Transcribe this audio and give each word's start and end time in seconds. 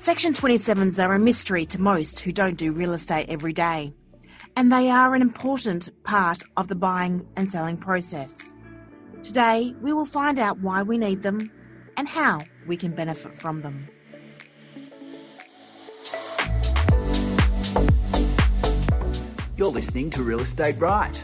Section 0.00 0.32
27s 0.32 0.98
are 0.98 1.12
a 1.12 1.18
mystery 1.18 1.66
to 1.66 1.78
most 1.78 2.20
who 2.20 2.32
don't 2.32 2.56
do 2.56 2.72
real 2.72 2.94
estate 2.94 3.26
every 3.28 3.52
day, 3.52 3.92
and 4.56 4.72
they 4.72 4.88
are 4.88 5.14
an 5.14 5.20
important 5.20 5.90
part 6.04 6.40
of 6.56 6.68
the 6.68 6.74
buying 6.74 7.28
and 7.36 7.50
selling 7.50 7.76
process. 7.76 8.54
Today, 9.22 9.74
we 9.82 9.92
will 9.92 10.06
find 10.06 10.38
out 10.38 10.58
why 10.60 10.82
we 10.82 10.96
need 10.96 11.20
them 11.20 11.50
and 11.98 12.08
how 12.08 12.40
we 12.66 12.78
can 12.78 12.92
benefit 12.92 13.34
from 13.34 13.60
them. 13.60 13.90
You're 19.58 19.68
listening 19.68 20.08
to 20.12 20.22
Real 20.22 20.40
Estate 20.40 20.78
Right. 20.78 21.22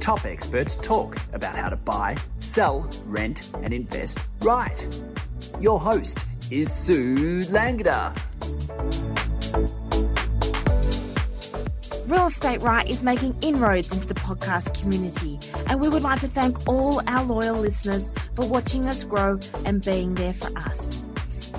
Top 0.00 0.24
experts 0.24 0.74
talk 0.74 1.16
about 1.32 1.54
how 1.54 1.68
to 1.68 1.76
buy, 1.76 2.16
sell, 2.40 2.90
rent, 3.04 3.48
and 3.62 3.72
invest 3.72 4.18
right. 4.40 4.84
Your 5.60 5.78
host 5.78 6.18
is 6.50 6.72
Sue 6.72 7.42
Langda. 7.50 8.16
Real 12.06 12.26
Estate 12.26 12.62
Right 12.62 12.88
is 12.88 13.02
making 13.02 13.36
inroads 13.42 13.92
into 13.92 14.08
the 14.08 14.14
podcast 14.14 14.80
community, 14.80 15.38
and 15.66 15.80
we 15.80 15.88
would 15.88 16.02
like 16.02 16.20
to 16.20 16.28
thank 16.28 16.66
all 16.66 17.02
our 17.06 17.24
loyal 17.24 17.56
listeners 17.56 18.12
for 18.34 18.46
watching 18.46 18.86
us 18.86 19.04
grow 19.04 19.38
and 19.66 19.84
being 19.84 20.14
there 20.14 20.32
for 20.32 20.56
us. 20.58 21.04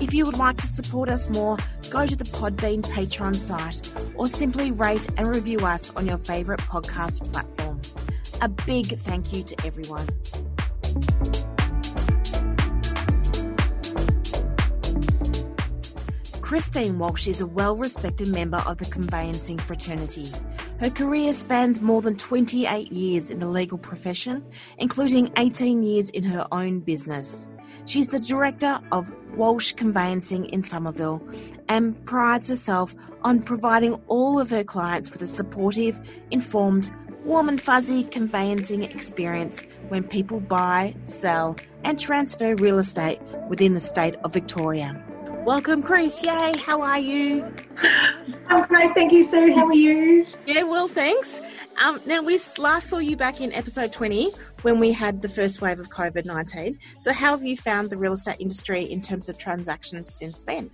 If 0.00 0.12
you 0.12 0.24
would 0.24 0.38
like 0.38 0.56
to 0.56 0.66
support 0.66 1.08
us 1.08 1.30
more, 1.30 1.56
go 1.90 2.06
to 2.06 2.16
the 2.16 2.24
Podbean 2.24 2.82
Patreon 2.82 3.36
site 3.36 3.92
or 4.16 4.26
simply 4.26 4.72
rate 4.72 5.06
and 5.16 5.28
review 5.28 5.60
us 5.60 5.94
on 5.94 6.06
your 6.06 6.18
favourite 6.18 6.60
podcast 6.60 7.30
platform. 7.32 7.80
A 8.42 8.48
big 8.48 8.86
thank 8.86 9.32
you 9.32 9.44
to 9.44 9.66
everyone. 9.66 10.08
Christine 16.50 16.98
Walsh 16.98 17.28
is 17.28 17.40
a 17.40 17.46
well 17.46 17.76
respected 17.76 18.26
member 18.26 18.60
of 18.66 18.78
the 18.78 18.84
conveyancing 18.86 19.56
fraternity. 19.56 20.32
Her 20.80 20.90
career 20.90 21.32
spans 21.32 21.80
more 21.80 22.02
than 22.02 22.16
28 22.16 22.90
years 22.90 23.30
in 23.30 23.38
the 23.38 23.46
legal 23.46 23.78
profession, 23.78 24.44
including 24.76 25.30
18 25.36 25.84
years 25.84 26.10
in 26.10 26.24
her 26.24 26.48
own 26.50 26.80
business. 26.80 27.48
She's 27.86 28.08
the 28.08 28.18
director 28.18 28.80
of 28.90 29.12
Walsh 29.36 29.74
Conveyancing 29.74 30.46
in 30.46 30.64
Somerville 30.64 31.22
and 31.68 32.04
prides 32.04 32.48
herself 32.48 32.96
on 33.22 33.44
providing 33.44 33.94
all 34.08 34.40
of 34.40 34.50
her 34.50 34.64
clients 34.64 35.12
with 35.12 35.22
a 35.22 35.28
supportive, 35.28 36.00
informed, 36.32 36.90
warm 37.22 37.48
and 37.48 37.62
fuzzy 37.62 38.02
conveyancing 38.02 38.82
experience 38.82 39.62
when 39.86 40.02
people 40.02 40.40
buy, 40.40 40.96
sell, 41.02 41.56
and 41.84 42.00
transfer 42.00 42.56
real 42.56 42.80
estate 42.80 43.20
within 43.48 43.74
the 43.74 43.80
state 43.80 44.16
of 44.24 44.32
Victoria. 44.32 45.00
Welcome, 45.44 45.82
Chris. 45.82 46.22
Yay, 46.22 46.52
how 46.58 46.82
are 46.82 46.98
you? 46.98 47.50
I'm 48.48 48.68
great, 48.68 48.92
thank 48.92 49.10
you, 49.10 49.24
Sue. 49.24 49.54
How 49.54 49.66
are 49.66 49.74
you? 49.74 50.26
Yeah, 50.46 50.64
well, 50.64 50.86
thanks. 50.86 51.40
Um, 51.82 51.98
now, 52.04 52.22
we 52.22 52.38
last 52.58 52.90
saw 52.90 52.98
you 52.98 53.16
back 53.16 53.40
in 53.40 53.50
episode 53.54 53.90
20 53.90 54.32
when 54.62 54.78
we 54.78 54.92
had 54.92 55.22
the 55.22 55.30
first 55.30 55.62
wave 55.62 55.80
of 55.80 55.88
COVID 55.88 56.26
19. 56.26 56.78
So, 56.98 57.12
how 57.12 57.30
have 57.30 57.42
you 57.42 57.56
found 57.56 57.88
the 57.88 57.96
real 57.96 58.12
estate 58.12 58.36
industry 58.38 58.82
in 58.82 59.00
terms 59.00 59.30
of 59.30 59.38
transactions 59.38 60.12
since 60.12 60.42
then? 60.44 60.70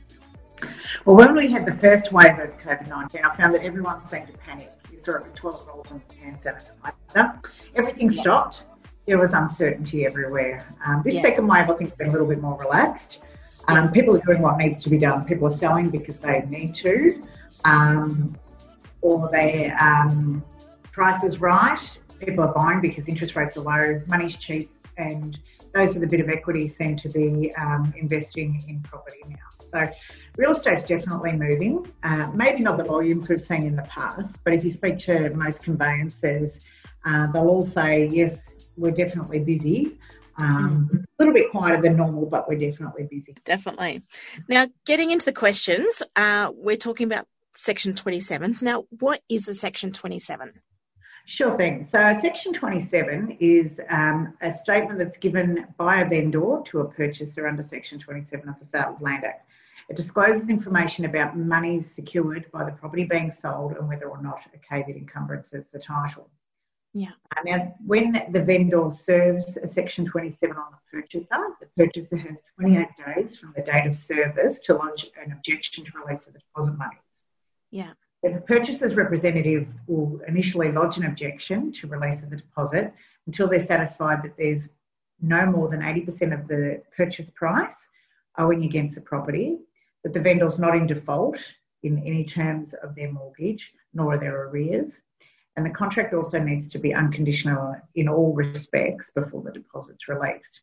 Well, 1.05 1.17
when 1.17 1.37
we 1.37 1.51
had 1.51 1.65
the 1.65 1.73
first 1.73 2.13
wave 2.13 2.39
of 2.39 2.59
COVID 2.59 2.89
19, 2.89 3.25
I 3.25 3.37
found 3.37 3.55
that 3.55 3.63
everyone 3.63 4.05
seemed 4.05 4.27
to 4.27 4.33
panic. 4.35 4.73
You 4.91 4.99
saw 4.99 5.13
it 5.13 5.23
with 5.23 5.35
toilet 5.35 5.65
rolls 5.69 5.93
and 5.93 6.03
hand 6.21 6.41
sanitizer. 6.41 7.45
Everything 7.77 8.11
stopped. 8.11 8.65
There 9.07 9.19
was 9.19 9.33
uncertainty 9.33 10.05
everywhere. 10.05 10.67
Um, 10.85 11.03
this 11.05 11.15
yeah. 11.15 11.23
second 11.23 11.47
wave, 11.47 11.71
I 11.71 11.75
think, 11.75 11.91
has 11.91 11.97
been 11.97 12.09
a 12.09 12.13
little 12.13 12.27
bit 12.27 12.41
more 12.41 12.59
relaxed. 12.59 13.21
Um, 13.69 13.91
people 13.91 14.17
are 14.17 14.21
doing 14.21 14.43
what 14.43 14.59
needs 14.59 14.81
to 14.83 14.91
be 14.91 14.99
done. 14.99 15.25
People 15.25 15.49
are 15.49 15.51
selling 15.51 15.91
because 15.91 16.19
they 16.21 16.45
need 16.49 16.75
to, 16.77 17.23
um, 17.65 18.37
or 19.03 19.29
their 19.31 19.77
um, 19.81 20.45
price 20.93 21.25
is 21.25 21.41
right. 21.41 21.81
People 22.21 22.45
are 22.45 22.55
buying 22.55 22.81
because 22.81 23.09
interest 23.09 23.35
rates 23.37 23.57
are 23.57 23.61
low, 23.61 24.01
money's 24.07 24.37
cheap, 24.37 24.71
and 24.97 25.39
those 25.75 25.95
with 25.95 26.05
a 26.05 26.07
bit 26.07 26.21
of 26.21 26.29
equity 26.29 26.69
seem 26.69 26.97
to 26.97 27.09
be 27.09 27.55
um, 27.57 27.93
investing 27.99 28.63
in 28.69 28.81
property 28.83 29.21
now. 29.29 29.37
So, 29.73 29.93
real 30.37 30.53
estate's 30.53 30.85
definitely 30.85 31.33
moving. 31.33 31.93
Uh, 32.03 32.31
maybe 32.33 32.61
not 32.61 32.79
the 32.79 32.85
volumes 32.85 33.29
we've 33.29 33.41
seen 33.41 33.65
in 33.65 33.77
the 33.77 33.83
past, 33.83 34.41
but 34.45 34.53
if 34.53 34.65
you 34.65 34.71
speak 34.71 34.99
to 35.01 35.31
most 35.31 35.63
conveyancers, 35.63 36.61
uh, 37.05 37.31
they'll 37.33 37.49
all 37.49 37.65
say, 37.65 38.07
yes, 38.07 38.57
we're 38.77 38.91
definitely 38.91 39.41
busy. 39.41 39.99
Um, 40.39 40.91
mm. 40.93 41.03
A 41.03 41.07
little 41.19 41.35
bit 41.35 41.51
quieter 41.51 41.81
than 41.81 41.97
normal, 41.97 42.27
but 42.27 42.49
we're 42.49 42.59
definitely 42.59 43.09
busy. 43.11 43.35
Definitely. 43.45 44.03
Now, 44.49 44.69
getting 44.85 45.11
into 45.11 45.25
the 45.25 45.33
questions, 45.33 46.03
uh, 46.15 46.51
we're 46.55 46.77
talking 46.77 47.07
about 47.07 47.27
Section 47.55 47.95
27s. 47.95 48.63
Now, 48.63 48.85
what 48.91 49.23
is 49.29 49.49
a 49.49 49.55
Section 49.55 49.93
27? 49.93 50.53
Sure 51.29 51.57
thing. 51.57 51.85
So, 51.91 52.17
Section 52.21 52.53
27 52.53 53.39
is 53.41 53.81
um, 53.89 54.35
a 54.43 54.53
statement 54.53 54.99
that's 54.99 55.17
given 55.17 55.67
by 55.77 56.03
a 56.03 56.09
vendor 56.09 56.61
to 56.67 56.81
a 56.81 56.89
purchaser 56.89 57.49
under 57.49 57.63
Section 57.63 57.99
27 57.99 58.49
of 58.49 58.55
the 58.61 58.67
Sale 58.67 58.95
of 58.95 59.03
Land 59.03 59.25
Act. 59.25 59.49
It 59.89 59.97
discloses 59.97 60.49
information 60.49 61.05
about 61.05 61.37
monies 61.37 61.91
secured 61.91 62.51
by 62.53 62.65
the 62.65 62.73
property 62.73 63.05
being 63.05 63.31
sold 63.31 63.73
and 63.73 63.89
whether 63.89 64.07
or 64.07 64.21
not 64.21 64.41
a 64.55 64.59
caveat 64.59 64.97
encumbrances 64.97 65.65
the 65.73 65.79
title. 65.79 66.29
Yeah. 66.97 67.11
Uh, 67.37 67.43
now, 67.45 67.75
when 67.85 68.27
the 68.31 68.43
vendor 68.43 68.91
serves 68.91 69.59
a 69.59 69.69
Section 69.69 70.07
27 70.07 70.57
on 70.57 70.65
the 70.73 70.99
purchaser, 70.99 71.47
the 71.61 71.67
purchaser 71.77 72.17
has 72.17 72.43
28 72.59 72.87
days 72.97 73.37
from 73.37 73.53
the 73.55 73.61
date 73.61 73.87
of 73.87 73.95
service 73.95 74.61
to 74.61 74.75
lodge 74.75 75.11
an 75.23 75.33
objection 75.33 75.85
to 75.85 75.93
release 75.99 76.27
of 76.27 76.33
the 76.33 76.39
deposit 76.39 76.73
monies. 76.79 76.99
Yeah. 77.71 77.91
The 78.23 78.41
purchaser's 78.47 78.95
representative 78.95 79.69
will 79.87 80.23
initially 80.27 80.73
lodge 80.73 80.97
an 80.97 81.05
objection 81.05 81.71
to 81.73 81.87
release 81.87 82.23
of 82.23 82.31
the 82.31 82.37
deposit 82.37 82.95
until 83.27 83.47
they're 83.47 83.63
satisfied 83.63 84.23
that 84.23 84.39
there's 84.39 84.71
no 85.21 85.45
more 85.45 85.69
than 85.69 85.81
80% 85.81 86.33
of 86.33 86.49
the 86.49 86.83
purchase 86.97 87.31
price 87.31 87.77
owing 88.39 88.65
against 88.65 88.95
the 88.95 89.03
property, 89.03 89.59
that 90.03 90.15
the 90.15 90.21
vendor's 90.21 90.59
not 90.59 90.75
in 90.75 90.87
default 90.87 91.39
in 91.83 91.99
any 91.99 92.25
terms 92.25 92.73
of 92.83 92.95
their 92.95 93.13
mortgage, 93.13 93.75
nor 93.93 94.15
are 94.15 94.19
there 94.19 94.49
arrears, 94.49 94.99
and 95.57 95.65
the 95.65 95.71
contract 95.71 96.13
also 96.13 96.39
needs 96.39 96.69
to 96.69 96.79
be 96.79 96.95
unconditional 96.95 97.77
in 97.95 98.09
all 98.09 98.35
respects 98.35 99.11
before 99.15 99.43
the 99.43 99.53
deposit's 99.53 100.09
released. 100.09 100.61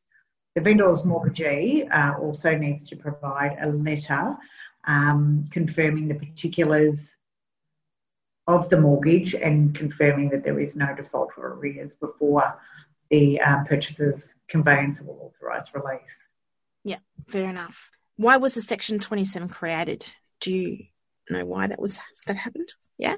The 0.56 0.62
vendor's 0.62 1.04
mortgagee 1.04 1.88
uh, 1.90 2.14
also 2.20 2.56
needs 2.56 2.84
to 2.90 2.96
provide 2.96 3.58
a 3.59 3.70
letter 3.70 4.38
um, 4.86 5.46
confirming 5.50 6.08
the 6.08 6.16
particulars 6.16 7.16
of 8.46 8.70
the 8.70 8.80
mortgage 8.80 9.34
and 9.34 9.74
confirming 9.74 10.30
that 10.30 10.44
there 10.44 10.59
is 10.59 10.76
no 10.76 10.94
default 10.96 11.31
or 11.38 11.54
arrears 11.54 11.96
before 11.96 12.60
the 13.10 13.40
um, 13.42 13.66
purchaser's 13.66 14.34
conveyance 14.48 15.02
will 15.02 15.31
authorise 15.34 15.66
release. 15.74 16.02
Yeah, 16.84 17.00
fair 17.28 17.50
enough. 17.50 17.90
Why 18.18 18.38
was 18.38 18.54
the 18.54 18.62
Section 18.62 19.00
27 19.00 19.50
created? 19.50 20.06
Do 20.40 20.52
you 20.52 20.86
know 21.30 21.46
why 21.46 21.68
that 21.68 21.81
was 21.81 22.00
that 22.28 22.36
happened? 22.36 22.70
Yeah. 22.98 23.16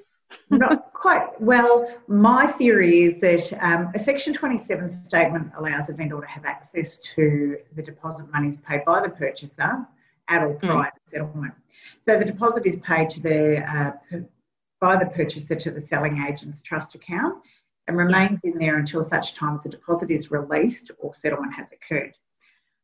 Not 0.49 0.93
quite. 0.93 1.39
Well, 1.39 1.89
my 2.07 2.47
theory 2.47 3.03
is 3.03 3.19
that 3.21 3.57
um, 3.63 3.91
a 3.93 3.99
Section 3.99 4.33
27 4.33 4.89
statement 4.89 5.51
allows 5.57 5.89
a 5.89 5.93
vendor 5.93 6.19
to 6.19 6.27
have 6.27 6.45
access 6.45 6.97
to 7.15 7.57
the 7.75 7.81
deposit 7.81 8.31
monies 8.31 8.57
paid 8.59 8.85
by 8.85 9.01
the 9.01 9.09
purchaser 9.09 9.85
at 10.27 10.43
or 10.43 10.55
prior 10.55 10.91
to 10.91 11.11
settlement. 11.11 11.53
So 12.05 12.17
the 12.17 12.25
deposit 12.25 12.65
is 12.65 12.77
paid 12.77 13.09
to 13.11 13.19
the 13.19 13.57
uh, 13.59 14.19
by 14.79 14.97
the 14.97 15.09
purchaser 15.09 15.55
to 15.55 15.71
the 15.71 15.81
selling 15.81 16.25
agent's 16.27 16.61
trust 16.61 16.95
account 16.95 17.41
and 17.87 17.97
remains 17.97 18.43
in 18.43 18.57
there 18.57 18.77
until 18.77 19.03
such 19.03 19.35
time 19.35 19.55
as 19.55 19.63
the 19.63 19.69
deposit 19.69 20.11
is 20.11 20.31
released 20.31 20.91
or 20.99 21.13
settlement 21.13 21.53
has 21.53 21.67
occurred. 21.71 22.13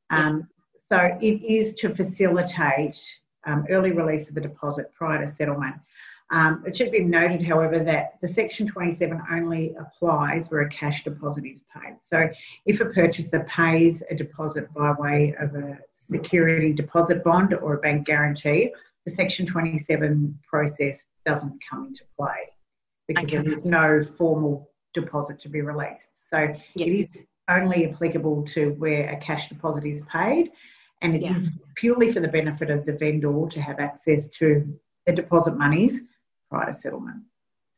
Um, 0.10 0.48
so 0.90 1.18
it 1.22 1.44
is 1.44 1.74
to 1.76 1.94
facilitate 1.96 2.98
um, 3.46 3.66
early 3.70 3.92
release 3.92 4.30
of 4.30 4.36
the 4.36 4.42
deposit 4.42 4.94
prior 4.94 5.26
to 5.26 5.36
settlement. 5.36 5.76
Um, 6.32 6.64
it 6.66 6.78
should 6.78 6.92
be 6.92 7.04
noted, 7.04 7.46
however, 7.46 7.80
that 7.80 8.14
the 8.22 8.28
Section 8.28 8.66
27 8.66 9.22
only 9.32 9.76
applies 9.78 10.50
where 10.50 10.62
a 10.62 10.70
cash 10.70 11.04
deposit 11.04 11.46
is 11.46 11.62
paid. 11.74 11.98
So 12.10 12.30
if 12.66 12.80
a 12.80 12.86
purchaser 12.86 13.46
pays 13.50 14.02
a 14.10 14.16
deposit 14.16 14.74
by 14.74 14.94
way 14.94 15.36
of 15.40 15.54
a 15.56 15.78
security 16.10 16.72
deposit 16.72 17.22
bond 17.24 17.54
or 17.54 17.74
a 17.74 17.80
bank 17.80 18.08
guarantee, 18.08 18.72
the 19.06 19.12
Section 19.12 19.46
27 19.46 20.40
process 20.48 21.04
doesn't 21.26 21.60
come 21.70 21.88
into 21.88 22.04
play 22.18 22.50
because 23.08 23.26
okay. 23.26 23.38
there 23.38 23.54
is 23.54 23.66
no 23.66 24.02
formal 24.18 24.72
deposit 24.94 25.38
to 25.42 25.50
be 25.50 25.62
released. 25.62 26.12
So 26.30 26.40
yep. 26.40 26.58
it 26.76 26.88
is 26.88 27.18
only 27.50 27.90
applicable 27.90 28.44
to 28.44 28.70
where 28.78 29.10
a 29.10 29.18
cash 29.18 29.50
deposit 29.50 29.86
is 29.86 30.02
paid 30.10 30.52
and 31.02 31.16
it 31.16 31.24
is 31.24 31.50
purely 31.76 32.12
for 32.12 32.22
the 32.22 32.28
benefit 32.28 32.70
of 32.70 32.86
the 32.86 32.94
vendor 32.94 33.48
to 33.50 33.62
have 33.62 33.80
access 33.80 34.28
to 34.28 34.80
the 35.06 35.12
deposit 35.12 35.58
monies 35.58 36.02
prior 36.52 36.72
to 36.72 36.78
settlement. 36.78 37.24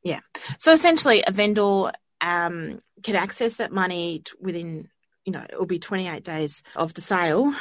Yeah. 0.03 0.19
So 0.57 0.73
essentially, 0.73 1.23
a 1.25 1.31
vendor 1.31 1.91
um, 2.19 2.81
can 3.03 3.15
access 3.15 3.57
that 3.57 3.71
money 3.71 4.23
within, 4.41 4.89
you 5.23 5.31
know, 5.31 5.45
it 5.47 5.57
will 5.57 5.65
be 5.65 5.79
28 5.79 6.23
days 6.23 6.63
of 6.75 6.93
the 6.93 7.01
sale. 7.01 7.53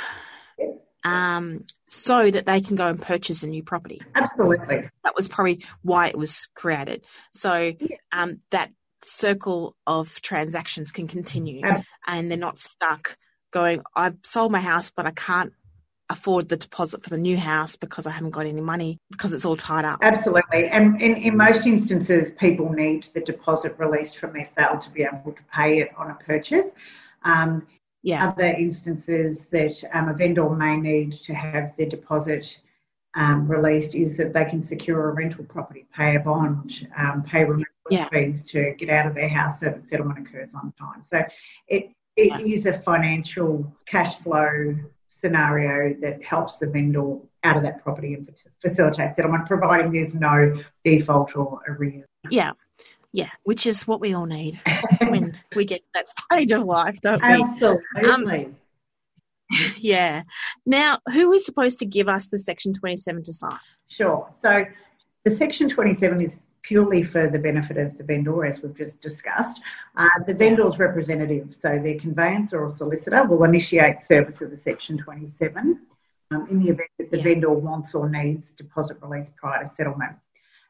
Um, 1.05 1.65
so 1.89 2.31
that 2.31 2.47
they 2.47 2.61
can 2.61 2.77
go 2.77 2.89
and 2.89 3.03
purchase 3.03 3.43
a 3.43 3.49
new 3.49 3.63
property. 3.63 4.01
Absolutely. 4.15 4.89
That 5.03 5.17
was 5.17 5.29
probably 5.29 5.65
why 5.83 6.07
it 6.07 6.17
was 6.17 6.49
created. 6.55 7.05
So 7.33 7.73
um, 8.13 8.41
that 8.51 8.71
circle 9.03 9.75
of 9.87 10.23
transactions 10.23 10.93
can 10.93 11.09
continue 11.09 11.61
Absolutely. 11.65 11.87
and 12.07 12.31
they're 12.31 12.39
not 12.39 12.57
stuck 12.57 13.19
going, 13.51 13.83
I've 13.97 14.17
sold 14.23 14.53
my 14.53 14.61
house, 14.61 14.91
but 14.91 15.07
I 15.07 15.11
can't 15.11 15.53
afford 16.13 16.49
the 16.49 16.57
deposit 16.57 17.03
for 17.03 17.11
the 17.11 17.19
new 17.19 17.37
house 17.37 17.75
because 17.77 18.07
I 18.07 18.11
haven't 18.11 18.31
got 18.31 18.47
any 18.47 18.61
money 18.61 18.99
because 19.11 19.33
it's 19.33 19.45
all 19.45 19.57
tied 19.57 19.85
up. 19.85 19.99
Absolutely. 20.03 20.69
And 20.69 21.01
in, 21.01 21.17
in 21.17 21.37
most 21.37 21.67
instances, 21.67 22.31
people 22.33 22.71
need 22.73 23.07
the 23.15 23.21
deposit 23.21 23.75
released 23.79 24.19
from 24.19 24.33
their 24.33 24.49
sale 24.57 24.79
to 24.79 24.91
be 24.91 25.03
able 25.03 25.33
to 25.33 25.43
pay 25.53 25.81
it 25.81 25.91
on 25.97 26.11
a 26.11 26.15
purchase. 26.15 26.69
Um, 27.25 27.67
Yeah. 28.05 28.29
other 28.29 28.51
instances 28.67 29.49
that 29.51 29.75
um, 29.93 30.09
a 30.09 30.15
vendor 30.15 30.49
may 30.51 30.77
need 30.77 31.13
to 31.29 31.33
have 31.35 31.73
their 31.77 31.89
deposit 31.89 32.45
um, 33.15 33.47
released 33.47 33.95
is 33.95 34.17
that 34.17 34.33
they 34.33 34.45
can 34.45 34.63
secure 34.65 35.09
a 35.09 35.13
rental 35.13 35.45
property, 35.45 35.87
pay 35.95 36.17
a 36.17 36.21
bond, 36.21 36.89
um, 36.97 37.23
pay 37.23 37.45
removal 37.45 37.67
Yeah. 37.91 38.09
fees 38.09 38.43
to 38.53 38.75
get 38.81 38.89
out 38.91 39.07
of 39.07 39.15
their 39.15 39.29
house 39.29 39.61
so 39.61 39.67
that 39.67 39.85
settlement 39.85 40.19
occurs 40.27 40.53
on 40.55 40.73
time. 40.79 41.03
So 41.13 41.23
it, 41.69 41.83
it 42.17 42.33
is 42.55 42.67
a 42.67 42.73
financial 42.91 43.51
cash 43.87 44.17
flow 44.23 44.75
scenario 45.13 45.95
that 46.01 46.23
helps 46.23 46.57
the 46.57 46.67
vendor 46.67 47.17
out 47.45 47.57
of 47.57 47.63
that 47.63 47.83
property 47.83 48.15
and 48.15 48.29
facilitate 48.61 49.15
settlement, 49.15 49.47
providing 49.47 49.93
there's 49.93 50.15
no 50.15 50.61
default 50.85 51.37
or 51.37 51.61
arrears. 51.69 52.07
Yeah. 52.31 52.53
Yeah. 53.13 53.31
Which 53.45 53.67
is 53.67 53.87
what 53.87 54.01
we 54.01 54.15
all 54.15 54.27
need 54.27 54.61
when 55.01 55.39
we 55.55 55.65
get 55.65 55.81
to 55.81 55.87
that 55.95 56.09
stage 56.09 56.53
of 56.53 56.65
life, 56.65 56.99
don't 57.03 57.23
we? 57.23 57.43
Absolutely. 57.43 58.47
Um, 58.47 58.57
yeah. 59.79 60.23
Now, 60.65 60.99
who 61.13 61.33
is 61.33 61.45
supposed 61.45 61.79
to 61.81 61.87
give 61.87 62.09
us 62.09 62.29
the 62.29 62.39
Section 62.39 62.73
27 62.73 63.23
to 63.25 63.33
sign? 63.33 63.59
Sure. 63.89 64.29
So 64.41 64.65
the 65.25 65.31
Section 65.31 65.69
27 65.69 66.21
is 66.23 66.45
purely 66.63 67.03
for 67.03 67.29
the 67.29 67.39
benefit 67.39 67.77
of 67.77 67.97
the 67.99 68.05
vendor, 68.05 68.45
as 68.45 68.63
we've 68.63 68.77
just 68.77 69.01
discussed. 69.03 69.61
Uh, 69.97 70.09
the 70.27 70.35
vendor's 70.35 70.79
representative, 70.79 71.55
so 71.59 71.79
their 71.79 71.99
conveyancer 71.99 72.63
or 72.63 72.71
solicitor, 72.71 73.25
will 73.25 73.45
initiate 73.45 74.01
service 74.03 74.41
of 74.41 74.51
the 74.51 74.57
Section 74.57 74.97
27 74.99 75.81
um, 76.31 76.47
in 76.51 76.61
the 76.61 76.71
event 76.71 76.89
that 76.99 77.11
the 77.11 77.17
Yeah. 77.19 77.25
vendor 77.25 77.51
wants 77.53 77.95
or 77.95 78.09
needs 78.09 78.53
deposit 78.53 78.97
release 79.03 79.31
prior 79.31 79.65
to 79.65 79.69
settlement. 79.69 80.17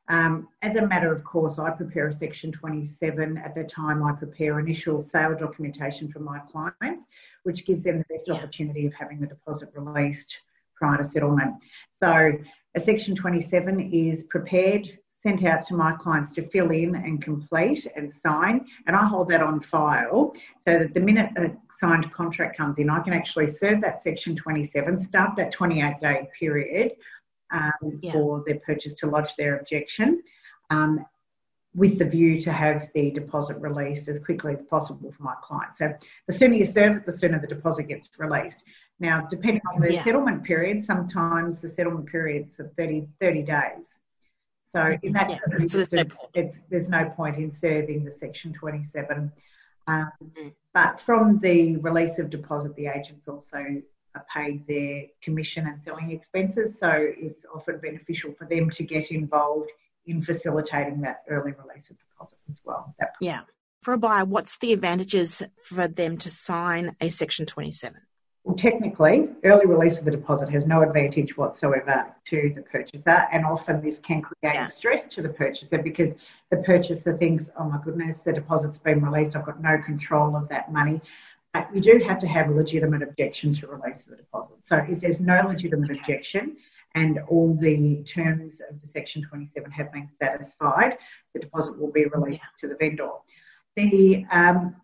Um, 0.08 0.48
as 0.62 0.74
a 0.76 0.86
matter 0.86 1.12
of 1.12 1.22
course, 1.24 1.58
I 1.58 1.70
prepare 1.70 2.08
a 2.08 2.12
Section 2.12 2.50
27 2.52 3.38
at 3.38 3.54
the 3.54 3.62
time 3.64 4.02
I 4.02 4.12
prepare 4.12 4.58
initial 4.58 5.02
sale 5.02 5.36
documentation 5.36 6.10
for 6.10 6.18
my 6.20 6.40
clients, 6.40 7.06
which 7.44 7.64
gives 7.66 7.82
them 7.82 7.98
the 7.98 8.04
best 8.14 8.26
Yeah. 8.28 8.34
opportunity 8.34 8.86
of 8.86 8.94
having 8.94 9.20
the 9.20 9.26
deposit 9.26 9.70
released 9.74 10.38
prior 10.74 10.96
to 10.98 11.04
settlement. 11.04 11.54
So 11.92 12.32
a 12.74 12.80
Section 12.80 13.14
27 13.14 13.78
is 13.92 14.24
prepared, 14.24 14.98
sent 15.22 15.44
out 15.44 15.64
to 15.66 15.74
my 15.74 15.92
clients 15.92 16.34
to 16.34 16.42
fill 16.48 16.70
in 16.70 16.96
and 16.96 17.22
complete 17.22 17.86
and 17.94 18.12
sign, 18.12 18.66
and 18.86 18.96
I 18.96 19.06
hold 19.06 19.30
that 19.30 19.40
on 19.40 19.60
file 19.60 20.34
so 20.58 20.78
that 20.78 20.94
the 20.94 21.00
minute 21.00 21.30
a 21.36 21.52
signed 21.78 22.12
contract 22.12 22.56
comes 22.56 22.78
in, 22.78 22.90
I 22.90 23.00
can 23.00 23.12
actually 23.12 23.48
serve 23.48 23.80
that 23.82 24.02
Section 24.02 24.34
27, 24.34 24.98
start 24.98 25.36
that 25.36 25.52
28 25.52 26.00
day 26.00 26.28
period 26.38 26.92
um, 27.52 27.98
Yeah. 28.02 28.12
for 28.12 28.42
their 28.46 28.58
purchase 28.60 28.94
to 28.94 29.06
lodge 29.06 29.34
their 29.36 29.58
objection. 29.58 30.22
Um, 30.70 31.04
with 31.75 31.98
the 31.98 32.04
view 32.04 32.38
to 32.38 32.52
have 32.52 32.90
the 32.94 33.10
deposit 33.12 33.56
released 33.56 34.06
as 34.06 34.18
quickly 34.18 34.52
as 34.52 34.60
possible 34.62 35.10
for 35.10 35.22
my 35.22 35.34
client. 35.42 35.75
So 35.75 35.90
the 36.26 36.32
sooner 36.34 36.52
you 36.52 36.66
serve 36.66 36.98
it, 36.98 37.06
the 37.06 37.12
sooner 37.12 37.40
the 37.40 37.46
deposit 37.46 37.84
gets 37.84 38.10
released. 38.18 38.64
Now, 39.00 39.26
depending 39.30 39.62
on 39.72 39.80
the 39.80 39.94
Yeah. 39.94 40.04
settlement 40.04 40.44
period, 40.44 40.84
sometimes 40.84 41.62
the 41.62 41.70
settlement 41.70 42.06
period's 42.08 42.60
are 42.60 42.68
30, 42.76 43.08
30 43.20 43.42
days. 43.42 43.98
So 44.72 44.96
in 45.02 45.12
that 45.12 45.28
Yeah, 45.28 45.38
so 45.50 45.76
there's 45.76 45.92
no 45.92 46.04
it's, 46.34 46.60
there's 46.70 46.88
no 46.88 47.10
point 47.10 47.36
in 47.36 47.50
serving 47.50 48.04
the 48.04 48.10
Section 48.10 48.52
27. 48.54 49.30
Um, 49.86 50.10
Mm. 50.22 50.54
but 50.72 51.00
from 51.00 51.38
the 51.40 51.76
release 51.76 52.19
of 52.19 52.30
deposit, 52.30 52.74
the 52.76 52.86
agents 52.86 53.28
also 53.28 53.82
are 54.14 54.26
paid 54.32 54.66
their 54.66 55.06
commission 55.20 55.66
and 55.66 55.80
selling 55.80 56.10
expenses. 56.10 56.78
So 56.78 56.90
it's 56.90 57.44
often 57.54 57.78
beneficial 57.80 58.32
for 58.32 58.46
them 58.46 58.70
to 58.70 58.84
get 58.84 59.10
involved 59.10 59.70
in 60.06 60.22
facilitating 60.22 61.00
that 61.02 61.22
early 61.28 61.52
release 61.52 61.90
of 61.90 61.98
deposit 61.98 62.38
as 62.50 62.60
well. 62.64 62.94
Yeah. 63.20 63.42
For 63.82 63.94
a 63.94 63.98
buyer, 63.98 64.25
what's 64.25 64.56
the 64.58 64.72
advantages 64.72 65.42
for 65.62 65.88
them 65.88 66.16
to 66.18 66.30
sign 66.30 66.96
a 67.00 67.08
Section 67.10 67.46
27? 67.46 68.00
Well, 68.52 68.58
technically, 68.58 69.31
early 69.44 69.64
release 69.64 69.99
of 69.99 70.04
the 70.04 70.10
deposit 70.10 70.50
has 70.50 70.66
no 70.66 70.82
advantage 70.82 71.38
whatsoever 71.38 72.14
to 72.26 72.52
the 72.54 72.60
purchaser, 72.60 73.26
and 73.32 73.46
often 73.46 73.81
this 73.81 73.99
can 73.99 74.20
create 74.20 74.56
Yeah. 74.56 74.64
stress 74.64 75.06
to 75.06 75.22
the 75.22 75.31
purchaser 75.31 75.78
because 75.78 76.14
the 76.50 76.58
purchaser 76.58 77.16
thinks, 77.16 77.49
"Oh 77.56 77.64
my 77.64 77.81
goodness, 77.82 78.22
the 78.22 78.32
deposit's 78.34 78.78
been 78.78 79.02
released. 79.02 79.34
I've 79.34 79.46
got 79.46 79.62
no 79.62 79.78
control 79.78 80.37
of 80.37 80.49
that 80.50 80.70
money." 80.70 81.00
But 81.54 81.75
you 81.75 81.81
do 81.81 81.99
have 82.06 82.19
to 82.19 82.26
have 82.26 82.50
a 82.50 82.52
legitimate 82.52 83.02
objection 83.02 83.54
to 83.54 83.69
release 83.69 84.02
the 84.02 84.16
deposit. 84.16 84.58
So 84.66 84.84
if 84.87 85.00
there's 85.00 85.19
no 85.19 85.40
legitimate 85.49 85.88
Okay. 85.88 86.00
objection 86.00 86.58
and 86.94 87.20
all 87.28 87.54
the 87.54 88.02
terms 88.02 88.60
of 88.69 88.78
the 88.82 88.87
Section 88.87 89.22
27 89.22 89.70
have 89.70 89.90
been 89.93 90.10
satisfied, 90.20 90.99
the 91.32 91.40
deposit 91.40 91.78
will 91.81 91.90
be 91.90 92.04
released 92.04 92.43
to 92.58 92.69
the 92.69 92.75
vendor. 92.75 93.12
The 93.76 94.26
um, 94.31 94.76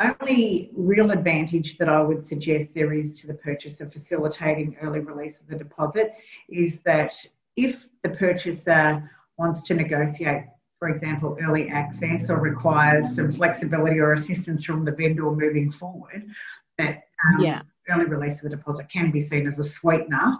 only 0.00 0.70
real 0.74 1.10
advantage 1.10 1.78
that 1.78 1.88
I 1.88 2.00
would 2.00 2.24
suggest 2.24 2.74
there 2.74 2.92
is 2.92 3.12
to 3.20 3.26
the 3.26 3.34
purchaser 3.34 3.88
facilitating 3.88 4.76
early 4.82 5.00
release 5.00 5.40
of 5.40 5.46
the 5.48 5.56
deposit 5.56 6.14
is 6.48 6.80
that 6.80 7.14
if 7.56 7.88
the 8.02 8.10
purchaser 8.10 9.10
wants 9.38 9.62
to 9.62 9.74
negotiate, 9.74 10.44
for 10.78 10.88
example, 10.88 11.36
early 11.40 11.68
access 11.68 12.30
or 12.30 12.38
requires 12.38 13.14
some 13.14 13.32
flexibility 13.32 14.00
or 14.00 14.14
assistance 14.14 14.64
from 14.64 14.84
the 14.84 14.92
vendor 14.92 15.30
moving 15.30 15.70
forward, 15.70 16.26
that 16.78 17.04
um, 17.24 17.40
Yeah. 17.40 17.62
early 17.88 18.06
release 18.06 18.42
of 18.42 18.50
the 18.50 18.56
deposit 18.56 18.88
can 18.88 19.10
be 19.10 19.20
seen 19.20 19.46
as 19.46 19.58
a 19.58 19.64
sweetener 19.64 20.38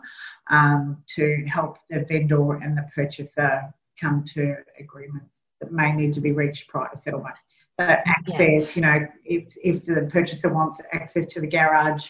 um, 0.51 1.03
to 1.15 1.45
help 1.47 1.79
the 1.91 2.01
vendor 2.01 2.55
and 2.55 2.77
the 2.77 2.89
purchaser 2.95 3.73
come 4.01 4.25
to 4.35 4.57
agreements 4.79 5.31
that 5.61 5.73
may 5.73 5.93
need 5.93 6.13
to 6.15 6.21
be 6.21 6.33
reached 6.33 6.69
prior 6.69 6.89
to 6.93 7.01
settlement. 7.01 7.37
So 7.81 7.87
access, 7.87 8.77
you 8.77 8.83
know, 8.83 9.07
if 9.25 9.57
if 9.63 9.85
the 9.85 10.09
purchaser 10.13 10.53
wants 10.53 10.81
access 10.93 11.27
to 11.29 11.41
the 11.41 11.47
garage 11.47 12.09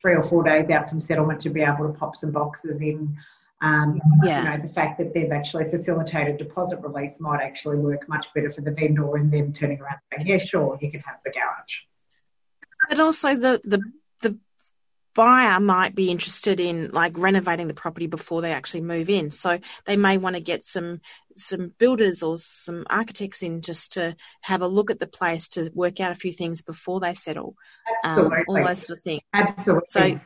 three 0.00 0.14
or 0.14 0.22
four 0.22 0.42
days 0.42 0.70
out 0.70 0.88
from 0.88 1.00
settlement 1.00 1.40
to 1.40 1.50
be 1.50 1.60
able 1.60 1.86
to 1.86 1.98
pop 1.98 2.16
some 2.16 2.30
boxes 2.30 2.80
in, 2.80 3.16
um, 3.60 4.00
Yeah. 4.22 4.38
you 4.38 4.48
know, 4.50 4.66
the 4.66 4.72
fact 4.72 4.98
that 4.98 5.12
they've 5.12 5.30
actually 5.30 5.68
facilitated 5.68 6.38
deposit 6.38 6.80
release 6.80 7.20
might 7.20 7.42
actually 7.42 7.76
work 7.78 8.08
much 8.08 8.26
better 8.34 8.50
for 8.50 8.62
the 8.62 8.70
vendor 8.70 9.16
and 9.16 9.30
them 9.30 9.52
turning 9.52 9.80
around 9.80 9.98
and 10.12 10.26
saying, 10.26 10.26
yeah, 10.26 10.44
sure, 10.44 10.78
you 10.80 10.90
can 10.90 11.00
have 11.00 11.16
the 11.24 11.30
garage. 11.30 11.74
But 12.88 13.00
also 13.00 13.34
the 13.34 13.60
the 13.64 13.80
the 14.20 14.38
buyer 15.14 15.60
might 15.60 15.94
be 15.94 16.10
interested 16.10 16.60
in 16.60 16.90
like 16.90 17.16
renovating 17.16 17.68
the 17.68 17.74
property 17.74 18.06
before 18.06 18.42
they 18.42 18.52
actually 18.52 18.82
move 18.82 19.08
in. 19.08 19.30
So 19.30 19.58
they 19.86 19.96
may 19.96 20.18
want 20.18 20.36
to 20.36 20.40
get 20.40 20.64
some 20.64 21.00
some 21.36 21.72
builders 21.78 22.22
or 22.22 22.38
some 22.38 22.86
architects 22.90 23.42
in 23.42 23.60
just 23.60 23.92
to 23.94 24.16
have 24.42 24.62
a 24.62 24.68
look 24.68 24.90
at 24.90 25.00
the 25.00 25.06
place 25.06 25.48
to 25.48 25.70
work 25.74 25.98
out 26.00 26.12
a 26.12 26.14
few 26.14 26.32
things 26.32 26.62
before 26.62 27.00
they 27.00 27.14
settle. 27.14 27.56
Um, 28.04 28.32
Absolutely. 28.32 28.44
all 28.48 28.64
those 28.64 28.82
sort 28.82 28.98
of 28.98 29.04
things. 29.04 29.22
Absolutely. 29.32 29.84
So 29.88 30.20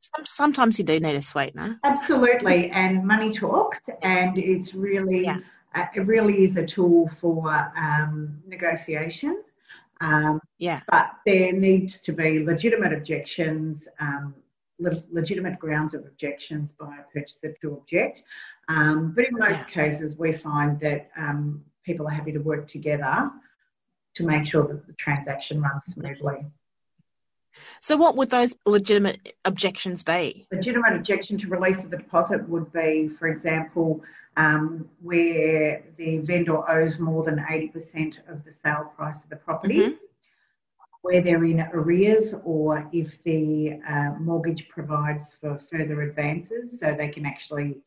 some, 0.00 0.26
sometimes 0.26 0.78
you 0.78 0.84
do 0.84 1.00
need 1.00 1.16
a 1.16 1.22
sweetener. 1.22 1.78
Absolutely, 1.84 2.70
and 2.70 3.06
money 3.06 3.32
talks, 3.32 3.80
and 4.02 4.36
it's 4.38 4.74
really 4.74 5.24
Yeah. 5.24 5.38
uh, 5.74 5.86
it 5.94 6.00
really 6.00 6.44
is 6.44 6.56
a 6.56 6.66
tool 6.66 7.08
for 7.20 7.48
um, 7.76 8.42
negotiation. 8.46 9.42
Um, 10.04 10.40
Yeah. 10.58 10.80
but 10.90 11.12
there 11.24 11.52
needs 11.52 12.00
to 12.00 12.12
be 12.12 12.44
legitimate 12.44 12.92
objections, 12.92 13.88
um, 14.00 14.34
le- 14.78 15.02
legitimate 15.10 15.58
grounds 15.58 15.94
of 15.94 16.04
objections 16.04 16.72
by 16.72 16.98
a 16.98 17.02
purchaser 17.12 17.54
to 17.62 17.72
object. 17.74 18.22
Um, 18.68 19.12
but 19.12 19.26
in 19.26 19.34
most 19.38 19.60
Yeah. 19.68 19.82
cases, 19.82 20.16
we 20.18 20.32
find 20.32 20.78
that 20.80 21.10
um, 21.16 21.64
people 21.84 22.06
are 22.06 22.10
happy 22.10 22.32
to 22.32 22.40
work 22.40 22.66
together 22.68 23.30
to 24.14 24.26
make 24.26 24.44
sure 24.46 24.66
that 24.68 24.86
the 24.86 24.92
transaction 24.94 25.60
runs 25.60 25.84
smoothly. 25.86 26.46
So 27.80 27.96
what 27.96 28.16
would 28.16 28.30
those 28.30 28.56
legitimate 28.66 29.36
objections 29.44 30.02
be? 30.02 30.46
legitimate 30.50 30.94
objection 30.94 31.38
to 31.38 31.48
release 31.48 31.84
of 31.84 31.90
the 31.90 31.96
deposit 31.98 32.46
would 32.48 32.72
be, 32.72 33.08
for 33.08 33.28
example, 33.28 34.02
um, 34.36 34.88
where 35.00 35.84
the 35.96 36.18
vendor 36.18 36.68
owes 36.68 36.98
more 36.98 37.24
than 37.24 37.38
80% 37.38 38.18
of 38.28 38.44
the 38.44 38.52
sale 38.52 38.92
price 38.96 39.22
of 39.22 39.30
the 39.30 39.36
property, 39.36 39.78
Mhm. 39.78 39.98
where 41.02 41.20
they're 41.20 41.44
in 41.44 41.60
arrears, 41.72 42.34
or 42.44 42.88
if 42.92 43.22
the 43.24 43.80
uh, 43.86 44.14
mortgage 44.18 44.68
provides 44.68 45.34
for 45.34 45.58
further 45.70 46.02
advances, 46.02 46.78
so 46.78 46.94
they 46.94 47.08
can 47.08 47.26
actually 47.26 47.82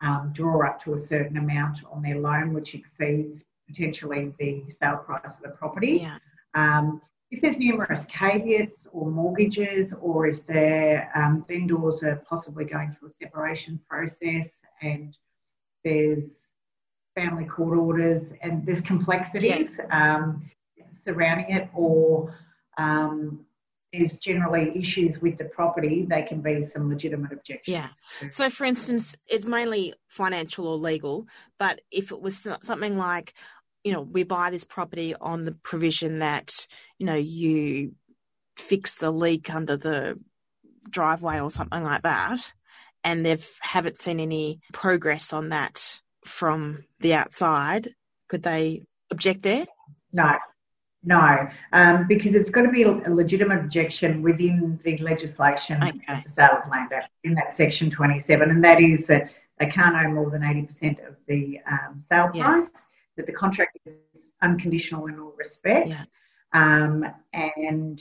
um, 0.00 0.32
draw 0.32 0.66
up 0.66 0.80
to 0.82 0.94
a 0.94 0.98
certain 0.98 1.36
amount 1.36 1.84
on 1.90 2.02
their 2.02 2.18
loan, 2.18 2.52
which 2.52 2.74
exceeds 2.74 3.44
potentially 3.68 4.32
the 4.38 4.64
sale 4.70 4.98
price 4.98 5.36
of 5.36 5.42
the 5.42 5.50
property. 5.50 5.98
Yeah. 6.02 6.18
Um, 6.54 7.00
if 7.30 7.40
there's 7.40 7.58
numerous 7.58 8.04
caveats 8.04 8.86
or 8.92 9.10
mortgages, 9.10 9.92
or 10.00 10.26
if 10.26 10.46
their 10.46 11.10
um, 11.14 11.44
vendors 11.48 12.02
are 12.02 12.16
possibly 12.28 12.64
going 12.64 12.94
through 12.98 13.08
a 13.08 13.12
separation 13.12 13.80
process 13.88 14.48
and 14.82 15.16
there's 15.84 16.24
family 17.14 17.44
court 17.44 17.78
orders 17.78 18.22
and 18.42 18.66
there's 18.66 18.80
complexities 18.80 19.78
um, 19.90 20.50
surrounding 21.02 21.54
it, 21.54 21.68
or 21.74 22.34
um, 22.78 23.44
there's 23.92 24.14
generally 24.14 24.72
issues 24.76 25.20
with 25.20 25.38
the 25.38 25.44
property, 25.44 26.04
they 26.08 26.22
can 26.22 26.40
be 26.40 26.64
some 26.64 26.88
legitimate 26.88 27.32
objections. 27.32 27.68
Yeah. 27.68 27.88
So, 28.30 28.50
for 28.50 28.64
instance, 28.64 29.16
it's 29.26 29.44
mainly 29.44 29.94
financial 30.08 30.66
or 30.66 30.76
legal, 30.76 31.26
but 31.58 31.80
if 31.90 32.10
it 32.10 32.20
was 32.20 32.46
something 32.62 32.98
like, 32.98 33.34
you 33.84 33.92
know, 33.92 34.00
we 34.00 34.24
buy 34.24 34.50
this 34.50 34.64
property 34.64 35.14
on 35.20 35.44
the 35.44 35.52
provision 35.52 36.18
that, 36.20 36.66
you 36.98 37.06
know, 37.06 37.14
you 37.14 37.92
fix 38.56 38.96
the 38.96 39.10
leak 39.10 39.54
under 39.54 39.76
the 39.76 40.18
driveway 40.88 41.38
or 41.38 41.50
something 41.50 41.82
like 41.82 42.02
that, 42.02 42.52
and 43.04 43.24
they've 43.24 43.48
haven't 43.60 43.98
seen 43.98 44.18
any 44.18 44.60
progress 44.72 45.32
on 45.32 45.50
that 45.50 46.00
from 46.24 46.84
the 47.00 47.14
outside, 47.14 47.94
could 48.28 48.42
they 48.42 48.82
object 49.10 49.42
there? 49.42 49.66
No, 50.12 50.32
no, 51.04 51.48
um, 51.72 52.06
because 52.08 52.34
it's 52.34 52.50
got 52.50 52.62
to 52.62 52.70
be 52.70 52.82
a 52.82 52.90
legitimate 53.10 53.60
objection 53.60 54.22
within 54.22 54.80
the 54.82 54.96
legislation 54.98 55.82
okay. 55.82 56.00
of 56.08 56.24
the 56.24 56.30
Sale 56.30 56.60
of 56.64 56.70
Land 56.70 56.92
Act 56.92 57.10
in 57.24 57.34
that 57.34 57.54
section 57.54 57.90
27, 57.90 58.50
and 58.50 58.64
that 58.64 58.80
is 58.80 59.06
that 59.08 59.30
they 59.58 59.66
can't 59.66 59.94
own 59.94 60.14
more 60.14 60.30
than 60.30 60.42
80% 60.42 61.06
of 61.06 61.16
the 61.28 61.60
um, 61.70 62.04
sale 62.10 62.30
yeah. 62.34 62.44
price, 62.44 62.70
that 63.16 63.26
the 63.26 63.32
contract 63.32 63.78
is 63.84 64.30
unconditional 64.40 65.06
in 65.06 65.20
all 65.20 65.34
respects, 65.36 65.90
yeah. 65.90 66.04
um, 66.54 67.04
and 67.34 68.00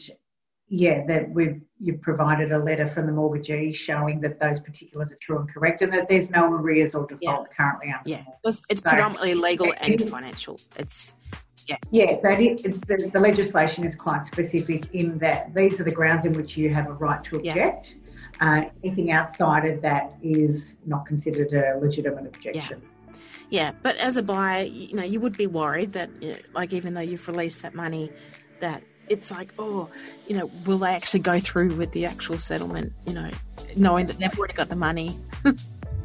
yeah, 0.75 1.06
that 1.06 1.30
we've 1.30 1.62
you've 1.80 2.01
provided 2.01 2.51
a 2.51 2.58
letter 2.58 2.88
from 2.88 3.06
the 3.06 3.12
mortgagee 3.12 3.74
showing 3.74 4.20
that 4.22 4.39
those 4.39 4.60
particulars 4.60 5.12
are 5.12 5.18
true 5.22 5.38
and 5.38 5.53
correct, 5.53 5.84
and 5.84 5.94
that 5.94 6.10
there's 6.10 6.32
no 6.32 6.51
arrears 6.51 6.96
or 6.96 7.06
default 7.06 7.48
yeah. 7.48 7.56
currently 7.56 7.94
under. 7.96 8.10
Yeah, 8.10 8.24
it's, 8.44 8.62
it's 8.70 8.82
so, 8.82 8.89
predominantly 8.89 9.36
legal 9.36 9.72
and 9.77 10.10
financial. 10.10 10.60
It's 10.75 11.13
yeah. 11.68 11.77
Yeah, 11.92 12.20
that 12.24 12.42
is, 12.42 12.63
the, 12.63 13.10
the, 13.13 13.20
legislation 13.20 13.86
is 13.86 13.94
quite 13.94 14.25
specific 14.25 14.94
in 14.94 15.20
that 15.20 15.53
these 15.53 15.80
are 15.80 15.84
the 15.84 15.92
grounds 15.92 16.25
in 16.25 16.34
which 16.34 16.58
you 16.58 16.74
have 16.74 16.88
a 16.88 16.94
right 16.94 17.24
to 17.25 17.38
object. 17.38 17.96
Yeah. 18.42 18.65
Uh, 18.65 18.70
anything 18.84 19.12
outside 19.12 19.65
of 19.65 19.82
that 19.84 20.12
is 20.24 20.74
not 20.88 21.06
considered 21.06 21.53
a 21.53 21.80
legitimate 21.80 22.25
objection. 22.25 22.82
Yeah. 22.82 23.13
yeah, 23.50 23.72
but 23.84 23.96
as 23.98 24.18
a 24.18 24.24
buyer, 24.24 24.65
you 24.65 24.96
know, 24.96 25.03
you 25.03 25.20
would 25.20 25.38
be 25.38 25.48
worried 25.48 25.92
that, 25.92 26.10
you 26.20 26.32
know, 26.32 26.38
like, 26.53 26.74
even 26.74 26.96
though 26.96 27.01
you've 27.01 27.25
released 27.30 27.62
that 27.62 27.75
money, 27.75 28.12
that 28.60 28.84
it's 29.13 29.32
like, 29.32 29.53
oh, 29.60 29.88
you 30.27 30.36
know, 30.36 30.50
will 30.65 30.79
they 30.79 30.89
actually 30.89 31.22
go 31.22 31.39
through 31.39 31.75
with 31.75 31.91
the 31.91 32.05
actual 32.05 32.39
settlement? 32.39 32.91
You 33.05 33.13
know, 33.13 33.32
knowing 33.77 34.08
that 34.08 34.17
they've 34.17 34.38
already 34.38 34.53
got 34.55 34.70
the 34.70 34.75
money. 34.75 35.17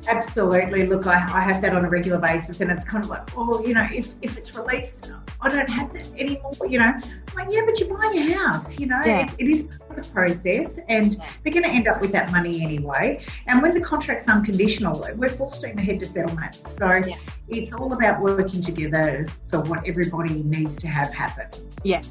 Absolutely. 0.07 0.87
Look, 0.87 1.07
I, 1.07 1.17
I 1.17 1.41
have 1.41 1.61
that 1.63 1.75
on 1.75 1.85
a 1.85 1.91
regular 1.91 2.19
basis, 2.19 2.61
and 2.61 2.71
it's 2.71 2.85
kind 2.85 3.03
of 3.03 3.11
like, 3.11 3.37
oh, 3.37 3.65
you 3.67 3.75
know, 3.75 3.87
if, 3.93 4.11
if 4.23 4.37
it's 4.37 4.55
released, 4.55 5.13
I 5.41 5.49
don't 5.49 5.69
have 5.69 5.93
that 5.93 6.11
anymore. 6.17 6.53
You 6.69 6.79
know, 6.79 6.85
I'm 6.85 7.03
like, 7.35 7.49
yeah, 7.51 7.63
but 7.65 7.79
you're 7.79 7.95
buying 7.95 8.19
a 8.19 8.33
house. 8.33 8.79
You 8.79 8.87
know, 8.87 9.01
yeah. 9.05 9.27
it, 9.27 9.31
it 9.39 9.49
is 9.49 9.63
part 9.65 9.99
of 9.99 10.07
the 10.07 10.13
process, 10.13 10.79
and 10.89 11.15
yeah. 11.15 11.29
they're 11.43 11.53
going 11.53 11.65
to 11.65 11.71
end 11.71 11.89
up 11.89 12.01
with 12.01 12.13
that 12.13 12.31
money 12.31 12.63
anyway. 12.63 13.25
And 13.47 13.61
when 13.61 13.75
the 13.75 13.81
contract's 13.81 14.29
unconditional, 14.29 15.05
we're 15.17 15.31
full 15.31 15.51
steam 15.51 15.77
ahead 15.79 16.01
to 16.01 16.07
settlement. 16.07 16.63
So 16.79 16.93
yeah. 17.07 17.17
it's 17.49 17.73
all 17.73 17.93
about 17.93 18.21
working 18.21 18.63
together 18.63 19.27
for 19.51 19.61
what 19.63 19.87
everybody 19.87 20.43
needs 20.43 20.77
to 20.77 20.87
have 20.87 21.13
happen. 21.13 21.49
Yeah, 21.83 22.03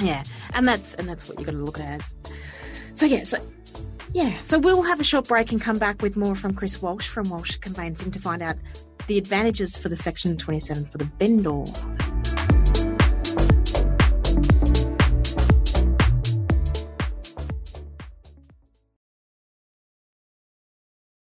yeah, 0.00 0.24
and 0.54 0.66
that's 0.66 0.94
and 0.94 1.08
that's 1.08 1.28
what 1.28 1.38
you're 1.38 1.46
going 1.46 1.58
to 1.58 1.64
look 1.64 1.78
at 1.78 1.86
as. 1.86 2.14
So 2.94 3.06
yeah, 3.06 3.24
so 3.24 3.38
yeah, 4.12 4.36
so 4.42 4.58
we'll 4.58 4.82
have 4.82 5.00
a 5.00 5.04
short 5.04 5.28
break 5.28 5.52
and 5.52 5.60
come 5.60 5.78
back 5.78 6.02
with 6.02 6.16
more 6.16 6.34
from 6.34 6.54
Chris 6.54 6.82
Walsh 6.82 7.06
from 7.06 7.28
Walsh 7.30 7.56
Conveyancing 7.56 8.10
to 8.10 8.18
find 8.18 8.42
out 8.42 8.56
the 9.06 9.18
advantages 9.18 9.76
for 9.76 9.88
the 9.88 9.96
Section 9.96 10.36
27 10.36 10.86
for 10.86 10.98
the 10.98 11.04
vendor. 11.18 11.64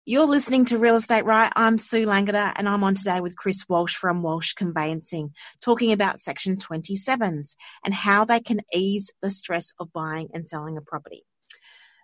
You're 0.07 0.27
listening 0.27 0.67
to 0.67 0.77
Real 0.77 0.97
Estate 0.97 1.25
Right. 1.25 1.51
I'm 1.57 1.79
Sue 1.79 2.05
Langada 2.05 2.53
and 2.57 2.69
I'm 2.69 2.85
on 2.85 2.95
today 2.95 3.23
with 3.23 3.39
Chris 3.39 3.65
Walsh 3.71 3.95
from 3.95 4.23
Walsh 4.23 4.53
Conveyancing, 4.53 5.33
talking 5.63 5.93
about 5.93 6.21
Section 6.21 6.59
27s 6.59 7.57
and 7.83 7.95
how 7.95 8.27
they 8.27 8.41
can 8.41 8.61
ease 8.71 9.11
the 9.23 9.31
stress 9.31 9.73
of 9.81 9.95
buying 9.95 10.29
and 10.35 10.47
selling 10.47 10.77
a 10.77 10.83
property. 10.83 11.23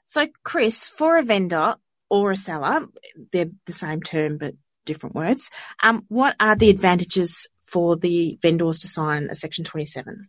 So, 0.07 0.29
Chris, 0.45 0.89
for 0.89 1.19
a 1.19 1.23
vendor 1.23 1.75
or 2.09 2.31
a 2.31 2.37
seller, 2.37 2.87
they're 3.33 3.51
the 3.67 3.75
same 3.75 4.01
term 4.01 4.39
but 4.39 4.55
different 4.87 5.15
words. 5.15 5.51
Um, 5.83 6.07
what 6.09 6.37
are 6.41 6.57
the 6.57 6.71
advantages 6.71 7.49
for 7.61 7.99
the 7.99 8.39
vendors 8.41 8.79
to 8.79 8.89
sign 8.89 9.29
a 9.31 9.35
Section 9.35 9.67
27? 9.67 10.23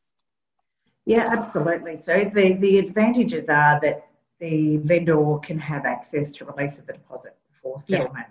Yeah, 1.06 1.26
absolutely. 1.32 2.02
So, 2.02 2.30
the, 2.34 2.52
the 2.52 2.80
advantages 2.80 3.46
are 3.48 3.80
that 3.80 4.08
the 4.42 4.76
vendor 4.76 5.38
can 5.42 5.58
have 5.60 5.86
access 5.86 6.34
to 6.34 6.44
release 6.44 6.78
of 6.78 6.86
the 6.86 6.94
deposit 6.94 7.38
before 7.62 7.80
settlement. 7.88 8.28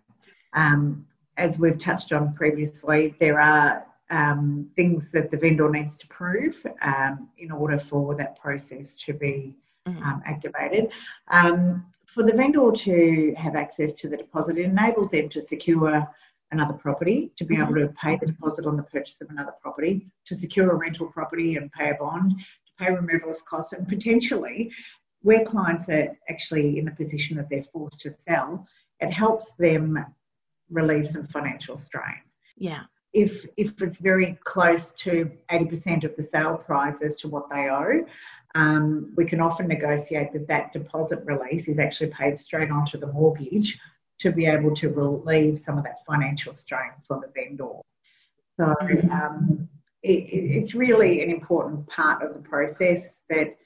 Yeah. 0.55 0.73
Um, 0.73 1.07
as 1.37 1.59
we've 1.59 1.79
touched 1.79 2.13
on 2.13 2.35
previously, 2.35 3.15
there 3.21 3.41
are 3.41 3.87
um, 4.11 4.69
things 4.77 5.11
that 5.13 5.31
the 5.31 5.37
vendor 5.37 5.71
needs 5.71 5.97
to 5.97 6.07
prove 6.09 6.57
um, 6.83 7.29
in 7.39 7.51
order 7.51 7.79
for 7.79 8.15
that 8.17 8.39
process 8.39 8.95
to 9.07 9.15
be 9.15 9.57
mm-hmm. 9.89 10.03
um, 10.03 10.23
activated. 10.27 10.91
Um, 11.29 11.87
for 12.07 12.25
the 12.25 12.33
vendor 12.33 12.73
to 12.73 13.35
have 13.37 13.55
access 13.55 13.93
to 13.95 14.09
the 14.09 14.17
deposit, 14.17 14.59
it 14.59 14.65
enables 14.65 15.11
them 15.11 15.29
to 15.31 15.41
secure 15.41 16.07
another 16.51 16.75
property, 16.75 17.31
to 17.37 17.45
be 17.45 17.57
mm-hmm. 17.57 17.77
able 17.77 17.89
to 17.89 17.95
pay 17.95 18.19
the 18.21 18.27
deposit 18.27 18.67
on 18.67 18.77
the 18.77 18.83
purchase 18.83 19.21
of 19.21 19.31
another 19.31 19.55
property, 19.63 20.09
to 20.27 20.35
secure 20.35 20.71
a 20.73 20.75
rental 20.75 21.07
property 21.07 21.57
and 21.57 21.71
pay 21.71 21.91
a 21.91 21.95
bond, 21.95 22.33
to 22.33 22.85
pay 22.85 22.91
removalist 22.91 23.45
costs, 23.45 23.73
and 23.73 23.87
potentially, 23.87 24.71
where 25.23 25.45
clients 25.45 25.89
are 25.89 26.09
actually 26.29 26.79
in 26.79 26.85
the 26.85 26.91
position 26.91 27.37
that 27.37 27.49
they're 27.49 27.65
forced 27.73 28.01
to 28.01 28.11
sell, 28.11 28.67
it 29.01 29.11
helps 29.11 29.53
them 29.59 30.05
relieve 30.71 31.09
some 31.09 31.27
financial 31.27 31.77
strain. 31.77 32.21
Yeah. 32.57 32.83
If 33.13 33.45
if 33.57 33.73
it's 33.83 33.99
very 33.99 34.39
close 34.45 34.91
to 35.01 35.31
80% 35.51 36.05
of 36.05 36.15
the 36.17 36.23
sale 36.23 36.57
price 36.57 37.03
as 37.03 37.17
to 37.17 37.29
what 37.29 37.51
they 37.51 37.69
owe, 37.69 38.05
um, 38.55 39.13
we 39.17 39.25
can 39.25 39.41
often 39.41 39.67
negotiate 39.67 40.33
that 40.33 40.47
that 40.49 40.73
deposit 40.73 41.21
release 41.25 41.67
is 41.69 41.79
actually 41.79 42.11
paid 42.11 42.39
straight 42.39 42.71
onto 42.71 42.99
the 42.99 43.09
mortgage 43.09 43.79
to 44.21 44.31
be 44.31 44.47
able 44.47 44.75
to 44.77 44.89
relieve 44.91 45.59
some 45.59 45.79
of 45.79 45.85
that 45.85 46.05
financial 46.07 46.53
strain 46.53 46.91
for 47.07 47.21
the 47.21 47.33
vendor. 47.35 47.81
So 48.57 48.75
mm-hmm. 48.83 49.11
um, 49.11 49.69
it, 50.03 50.09
it's 50.11 50.75
really 50.75 51.23
an 51.23 51.31
important 51.31 51.87
part 51.89 52.23
of 52.23 52.35
the 52.35 52.41
process 52.41 53.17
that 53.31 53.57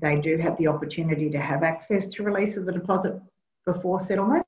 they 0.00 0.20
do 0.20 0.38
have 0.38 0.56
the 0.58 0.66
opportunity 0.66 1.30
to 1.30 1.38
have 1.38 1.62
access 1.62 2.06
to 2.08 2.22
release 2.22 2.56
of 2.56 2.64
the 2.66 2.72
deposit 2.72 3.20
before 3.66 4.00
settlement. 4.00 4.41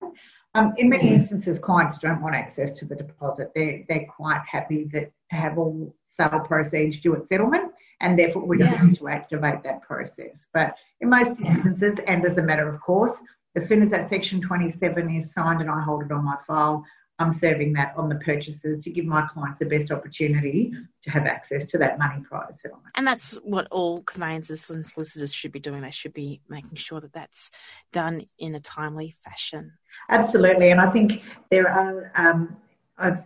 Um, 0.56 0.72
in 0.76 0.88
many 0.88 1.12
instances, 1.12 1.58
clients 1.58 1.98
don't 1.98 2.22
want 2.22 2.36
access 2.36 2.70
to 2.72 2.84
the 2.84 2.94
deposit. 2.94 3.50
They're, 3.54 3.84
they're 3.88 4.06
quite 4.06 4.42
happy 4.46 4.84
that 4.92 5.10
to 5.30 5.36
have 5.36 5.58
all 5.58 5.94
sale 6.04 6.40
proceeds 6.46 6.98
due 6.98 7.16
at 7.16 7.28
settlement 7.28 7.72
and 8.00 8.18
therefore 8.18 8.44
we 8.46 8.58
don't 8.58 8.72
yeah. 8.72 8.84
need 8.84 8.98
to 8.98 9.08
activate 9.08 9.62
that 9.64 9.82
process. 9.82 10.46
But 10.52 10.76
in 11.00 11.08
most 11.08 11.40
instances, 11.40 11.98
and 12.06 12.24
as 12.24 12.38
a 12.38 12.42
matter 12.42 12.68
of 12.68 12.80
course, 12.80 13.16
as 13.56 13.66
soon 13.66 13.82
as 13.82 13.90
that 13.90 14.08
section 14.08 14.40
27 14.40 15.10
is 15.10 15.32
signed 15.32 15.60
and 15.60 15.70
I 15.70 15.80
hold 15.80 16.02
it 16.02 16.12
on 16.12 16.24
my 16.24 16.36
file, 16.46 16.84
I'm 17.20 17.32
serving 17.32 17.74
that 17.74 17.94
on 17.96 18.08
the 18.08 18.16
purchases 18.16 18.82
to 18.82 18.90
give 18.90 19.04
my 19.04 19.24
clients 19.28 19.60
the 19.60 19.66
best 19.66 19.92
opportunity 19.92 20.72
to 21.04 21.10
have 21.10 21.26
access 21.26 21.64
to 21.66 21.78
that 21.78 21.96
money 21.96 22.20
prior 22.28 22.48
to 22.48 22.54
settlement. 22.54 22.88
And 22.96 23.06
that's 23.06 23.36
what 23.36 23.68
all 23.70 24.02
conveyancers 24.02 24.68
and 24.68 24.84
solicitors 24.84 25.32
should 25.32 25.52
be 25.52 25.60
doing. 25.60 25.82
They 25.82 25.92
should 25.92 26.12
be 26.12 26.40
making 26.48 26.74
sure 26.74 27.00
that 27.00 27.12
that's 27.12 27.52
done 27.92 28.26
in 28.38 28.56
a 28.56 28.60
timely 28.60 29.14
fashion. 29.22 29.74
Absolutely. 30.08 30.70
And 30.70 30.80
I 30.80 30.88
think 30.90 31.22
there 31.50 31.68
are, 31.68 32.12
um, 32.14 32.56
I've 32.98 33.24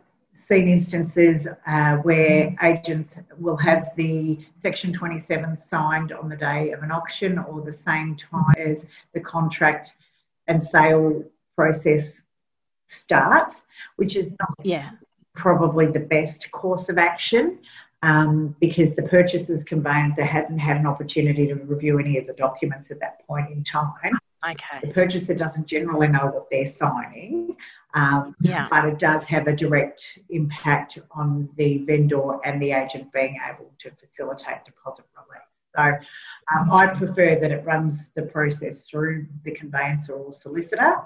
seen 0.48 0.68
instances 0.68 1.46
uh, 1.66 1.96
where 1.98 2.54
agents 2.62 3.14
will 3.38 3.56
have 3.56 3.90
the 3.96 4.38
Section 4.62 4.92
27 4.92 5.56
signed 5.56 6.12
on 6.12 6.28
the 6.28 6.36
day 6.36 6.72
of 6.72 6.82
an 6.82 6.90
auction 6.90 7.38
or 7.38 7.60
the 7.60 7.72
same 7.72 8.16
time 8.16 8.54
as 8.56 8.86
the 9.12 9.20
contract 9.20 9.92
and 10.46 10.62
sale 10.62 11.22
process 11.54 12.22
starts, 12.86 13.60
which 13.96 14.16
is 14.16 14.32
not 14.40 14.54
yeah. 14.62 14.90
probably 15.34 15.86
the 15.86 16.00
best 16.00 16.50
course 16.50 16.88
of 16.88 16.98
action. 16.98 17.58
Um, 18.04 18.54
because 18.60 18.94
the 18.94 19.02
purchaser's 19.02 19.64
conveyancer 19.64 20.22
hasn't 20.22 20.60
had 20.60 20.76
an 20.76 20.86
opportunity 20.86 21.48
to 21.48 21.54
review 21.56 21.98
any 21.98 22.16
of 22.16 22.28
the 22.28 22.32
documents 22.34 22.92
at 22.92 23.00
that 23.00 23.26
point 23.26 23.50
in 23.50 23.64
time. 23.64 24.16
Okay. 24.48 24.80
The 24.82 24.92
purchaser 24.92 25.34
doesn't 25.34 25.66
generally 25.66 26.08
know 26.08 26.26
what 26.26 26.46
they're 26.50 26.70
signing. 26.70 27.56
Um, 27.94 28.36
yeah. 28.40 28.68
But 28.70 28.84
it 28.84 28.98
does 28.98 29.24
have 29.24 29.46
a 29.46 29.56
direct 29.56 30.02
impact 30.30 30.98
on 31.12 31.48
the 31.56 31.78
vendor 31.78 32.38
and 32.44 32.60
the 32.60 32.72
agent 32.72 33.12
being 33.12 33.38
able 33.48 33.72
to 33.80 33.90
facilitate 33.92 34.64
deposit 34.64 35.06
release. 35.16 35.42
So 35.76 35.82
um, 36.54 36.70
I 36.72 36.86
prefer 36.88 37.38
that 37.40 37.50
it 37.50 37.64
runs 37.64 38.10
the 38.14 38.22
process 38.22 38.86
through 38.88 39.26
the 39.44 39.52
conveyancer 39.52 40.14
or 40.14 40.32
solicitor 40.32 40.96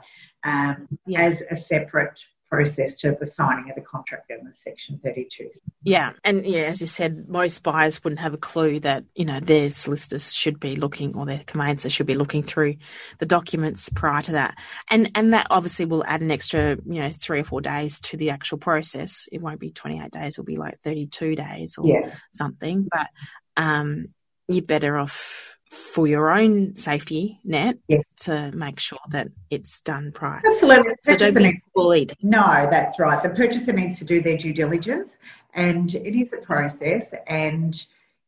um, 0.45 0.89
yeah. 1.07 1.23
as 1.23 1.43
a 1.51 1.57
separate 1.57 2.19
process 2.53 2.95
to 2.97 3.17
the 3.19 3.27
signing 3.27 3.71
of 3.71 3.77
the 3.77 3.81
contract 3.81 4.31
under 4.31 4.53
Section 4.63 5.01
32. 5.03 5.49
Yeah, 5.85 6.13
and 6.23 6.45
yeah, 6.45 6.65
as 6.65 6.83
you 6.83 6.87
said, 6.87 7.27
most 7.27 7.63
buyers 7.63 8.05
wouldn't 8.05 8.21
have 8.21 8.35
a 8.35 8.39
clue 8.39 8.79
that 8.81 9.05
you 9.15 9.25
know 9.25 9.41
their 9.41 9.71
solicitors 9.71 10.35
should 10.35 10.61
be 10.61 10.77
looking 10.77 11.17
or 11.17 11.25
their 11.25 11.43
conveyancer 11.47 11.89
should 11.89 12.07
be 12.07 12.15
looking 12.15 12.43
through 12.43 12.75
the 13.21 13.27
documents 13.27 13.89
prior 13.89 14.21
to 14.21 14.33
that, 14.33 14.55
and 14.91 15.11
and 15.15 15.33
that 15.33 15.47
obviously 15.51 15.87
will 15.87 16.05
add 16.05 16.21
an 16.21 16.31
extra 16.31 16.77
you 16.85 17.01
know 17.01 17.09
three 17.09 17.41
or 17.41 17.45
four 17.45 17.63
days 17.63 17.99
to 18.01 18.19
the 18.19 18.29
actual 18.29 18.59
process. 18.59 19.27
It 19.33 19.41
won't 19.41 19.59
be 19.59 19.71
28 19.71 20.11
days; 20.11 20.35
it'll 20.35 20.45
be 20.45 20.57
like 20.57 20.79
32 20.81 21.35
days 21.35 21.79
or 21.79 21.89
yeah. 21.89 22.15
something. 22.33 22.87
But 22.93 23.09
um, 23.57 24.09
you're 24.47 24.63
better 24.63 24.99
off 24.99 25.57
for 25.73 26.07
your 26.07 26.31
own 26.31 26.77
safety 26.77 27.41
net 27.45 27.79
yes. 27.89 28.05
to 28.15 28.53
make 28.53 28.79
sure 28.79 28.99
that 29.09 29.29
it's 29.49 29.81
done 29.81 30.13
prior. 30.13 30.43
Absolutely. 30.47 30.93
So 31.03 31.17
don't 31.17 31.35
be 31.35 31.59
bullied. 31.75 32.15
No, 32.23 32.69
that's 32.71 32.99
right. 32.99 33.23
The 33.23 33.31
purchaser 33.31 33.73
needs 33.73 33.99
to 33.99 34.05
do 34.05 34.21
their 34.21 34.37
due 34.37 34.53
diligence 34.53 35.17
and 35.55 35.95
it 35.95 36.15
is 36.15 36.35
a 36.35 36.39
process 36.39 37.07
and 37.27 37.83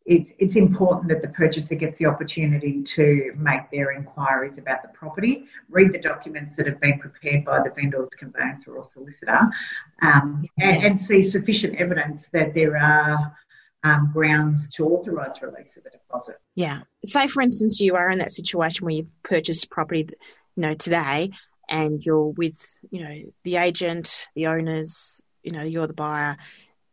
it's, 0.07 0.33
it's 0.39 0.57
important 0.57 1.09
that 1.09 1.21
the 1.21 1.29
purchaser 1.29 1.75
gets 1.75 1.99
the 1.99 2.07
opportunity 2.07 2.83
to 2.83 3.33
make 3.37 3.71
their 3.71 3.93
inquiries 3.93 4.57
about 4.59 4.83
the 4.83 4.89
property, 4.89 5.45
read 5.71 5.93
the 5.93 5.99
documents 5.99 6.57
that 6.57 6.67
have 6.67 6.81
been 6.81 6.99
prepared 6.99 7.45
by 7.45 7.63
the 7.63 7.71
vendor's 7.71 8.11
conveyancer 8.11 8.75
or 8.75 8.87
solicitor, 8.91 9.41
um, 10.03 10.47
and, 10.59 10.83
and 10.83 11.01
see 11.01 11.23
sufficient 11.23 11.75
evidence 11.77 12.27
that 12.33 12.55
there 12.55 12.77
are 12.77 13.35
um, 13.85 14.11
grounds 14.13 14.69
to 14.71 14.87
authorise 14.87 15.41
release 15.43 15.77
of 15.77 15.85
a 15.87 15.91
deposit. 15.91 16.37
Yeah. 16.55 16.81
Say, 17.05 17.29
for 17.29 17.43
instance, 17.43 17.81
you 17.81 17.95
are 17.95 18.09
in 18.09 18.19
that 18.19 18.33
situation 18.33 18.85
where 18.85 18.95
you've 18.95 19.23
purchased 19.23 19.71
property, 19.71 20.09
you 20.57 20.61
know, 20.61 20.75
today, 20.75 21.31
and 21.69 22.05
you're 22.05 22.29
with, 22.31 22.59
you 22.91 23.05
know, 23.05 23.15
the 23.45 23.57
agent, 23.57 24.27
the 24.35 24.47
owners, 24.47 25.21
you 25.43 25.53
know, 25.53 25.63
you're 25.63 25.87
the 25.87 25.93
buyer, 25.93 26.37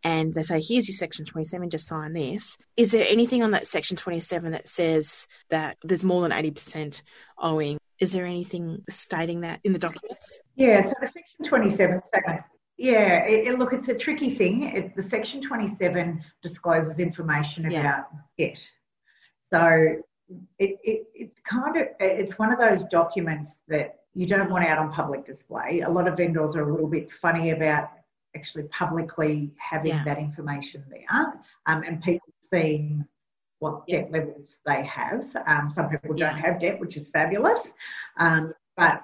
and 0.04 0.34
they 0.34 0.42
say, 0.42 0.62
"Here's 0.62 0.88
your 0.88 0.96
Section 0.96 1.26
27. 1.26 1.70
Just 1.70 1.88
sign 1.88 2.14
this." 2.14 2.58
Is 2.76 2.92
there 2.92 3.06
anything 3.08 3.44
on 3.44 3.52
that 3.52 3.68
Section 3.68 3.96
27 3.96 4.52
that 4.52 4.68
says 4.68 5.28
that 5.50 5.78
there's 5.84 6.04
more 6.04 6.22
than 6.22 6.32
80% 6.32 7.04
owing? 7.38 7.78
Is 8.00 8.14
there 8.14 8.26
anything 8.26 8.84
stating 8.90 9.42
that 9.42 9.60
in 9.64 9.74
the 9.74 9.80
documents? 9.80 10.40
Yeah. 10.56 10.82
So 10.82 10.94
the 11.00 11.08
Section 11.08 11.46
27 11.46 12.04
statement 12.04 12.42
yeah, 12.82 13.26
it, 13.26 13.48
it, 13.48 13.60
look, 13.60 13.74
it's 13.74 13.90
a 13.90 13.94
tricky 13.94 14.34
thing. 14.34 14.64
It, 14.64 14.96
the 14.96 15.04
Section 15.04 15.40
27 15.40 16.24
discloses 16.42 17.00
information 17.00 17.68
about 17.68 18.08
yeah. 18.38 18.48
debt. 18.48 18.60
So 19.52 19.98
it, 20.58 20.80
it, 20.84 21.08
it's 21.14 21.40
kind 21.42 21.78
of, 21.78 21.88
it's 22.00 22.40
one 22.40 22.52
of 22.52 22.58
those 22.58 22.84
documents 22.86 23.60
that 23.68 24.00
you 24.16 24.26
don't 24.26 24.50
want 24.50 24.66
out 24.66 24.80
on 24.80 24.92
public 24.92 25.28
display. 25.28 25.82
A 25.86 25.90
lot 25.90 26.08
of 26.08 26.18
vendors 26.18 26.56
are 26.56 26.68
a 26.68 26.72
little 26.72 26.88
bit 26.88 27.12
funny 27.12 27.52
about 27.52 27.92
actually 28.36 28.64
publicly 28.64 29.52
having 29.58 29.92
yeah. 29.92 30.04
that 30.04 30.18
information 30.18 30.84
there 30.90 31.34
um, 31.68 31.84
and 31.84 32.02
people 32.02 32.34
seeing 32.52 33.06
what 33.60 33.86
debt 33.86 34.12
levels 34.12 34.58
they 34.66 34.84
have. 34.86 35.24
Um, 35.46 35.70
some 35.70 35.88
people 35.88 36.16
don't 36.16 36.34
have 36.34 36.60
debt, 36.60 36.80
which 36.80 36.98
is 36.98 37.08
fabulous. 37.10 37.60
Um, 38.18 38.56
but 38.76 39.04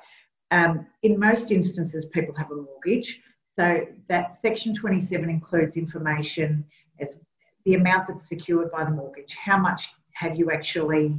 um, 0.49 0.87
in 1.03 1.19
most 1.19 1.51
instances, 1.51 2.07
people 2.07 2.33
have 2.33 2.49
a 2.49 2.55
mortgage. 2.55 3.21
So 3.57 3.87
that 4.07 4.39
section 4.39 4.75
27 4.75 5.29
includes 5.29 5.77
information 5.77 6.63
as 6.99 7.17
the 7.65 7.73
amount 7.73 8.07
that's 8.07 8.29
secured 8.29 8.71
by 8.71 8.83
the 8.83 8.91
mortgage. 8.91 9.33
How 9.33 9.57
much 9.57 9.89
have 10.13 10.37
you 10.37 10.51
actually 10.51 11.15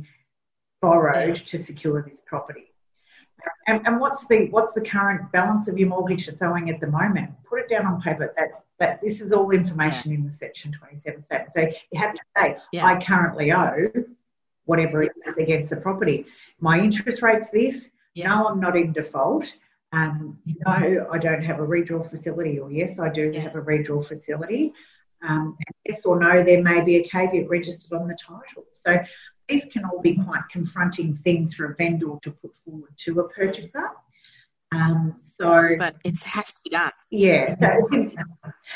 borrowed 0.80 1.36
to 1.47 1.58
secure 1.58 2.06
this 2.08 2.23
property? 2.25 2.73
And, 3.67 3.86
and, 3.86 4.00
what's 4.00 4.26
the 4.26 4.49
what's 4.50 4.75
the 4.75 4.80
current 4.80 5.30
balance 5.30 5.69
of 5.69 5.78
your 5.78 5.89
mortgage 5.89 6.26
that's 6.26 6.43
owing 6.43 6.71
at 6.71 6.80
the 6.80 6.89
moment? 6.89 7.30
Put 7.49 7.60
it 7.60 7.69
down 7.69 7.86
on 7.86 8.00
paper. 8.00 8.34
That's 8.36 8.65
that. 8.80 9.00
This 9.00 9.21
is 9.21 9.32
all 9.32 9.52
information 9.52 10.13
in 10.13 10.25
the 10.25 10.30
Section 10.30 10.73
27 10.73 11.23
statement. 11.23 11.50
So 11.54 11.60
you 11.93 12.00
have 12.00 12.15
to 12.15 12.21
say, 12.36 12.58
yeah. 12.73 12.84
I 12.84 13.00
currently 13.00 13.52
owe 13.52 13.91
whatever 14.65 15.04
it 15.04 15.13
is 15.26 15.36
against 15.36 15.71
the 15.71 15.76
property. 15.76 16.26
My 16.60 16.80
interest 16.80 17.23
rate's 17.23 17.49
this. 17.50 17.89
Yeah. 18.15 18.28
No, 18.28 18.49
I'm 18.49 18.58
not 18.58 18.76
in 18.76 18.93
default. 18.93 19.47
Um, 19.93 20.39
no, 20.45 21.07
I 21.11 21.19
don't 21.19 21.43
have 21.43 21.61
a 21.61 21.67
redraw 21.67 22.09
facility, 22.11 22.59
or 22.59 22.71
yes, 22.71 22.99
I 22.99 23.09
do 23.09 23.31
yeah. 23.33 23.41
have 23.41 23.57
a 23.57 23.63
redraw 23.63 24.07
facility. 24.07 24.73
Um, 25.27 25.57
yes 25.85 26.05
or 26.05 26.21
no, 26.21 26.45
there 26.45 26.63
may 26.63 26.81
be 26.83 26.97
a 26.97 27.05
caveat 27.05 27.49
registered 27.49 27.93
on 27.93 28.07
the 28.07 28.17
title. 28.17 28.65
So 28.87 28.99
these 29.49 29.65
can 29.67 29.85
all 29.85 30.01
be 30.01 30.17
quite 30.17 30.43
confronting 30.51 31.17
things 31.17 31.55
for 31.55 31.73
a 31.73 31.75
vendor 31.75 32.15
to 32.23 32.31
put 32.31 32.53
forward 32.65 32.91
to 33.05 33.21
a 33.21 33.29
purchaser. 33.31 33.91
Um, 34.71 35.17
so, 35.41 35.77
but 35.79 35.97
it 36.05 36.23
has 36.25 36.53
to 36.53 36.61
be 36.63 36.71
done. 36.71 36.93
Yeah, 37.11 37.57
so 37.59 37.89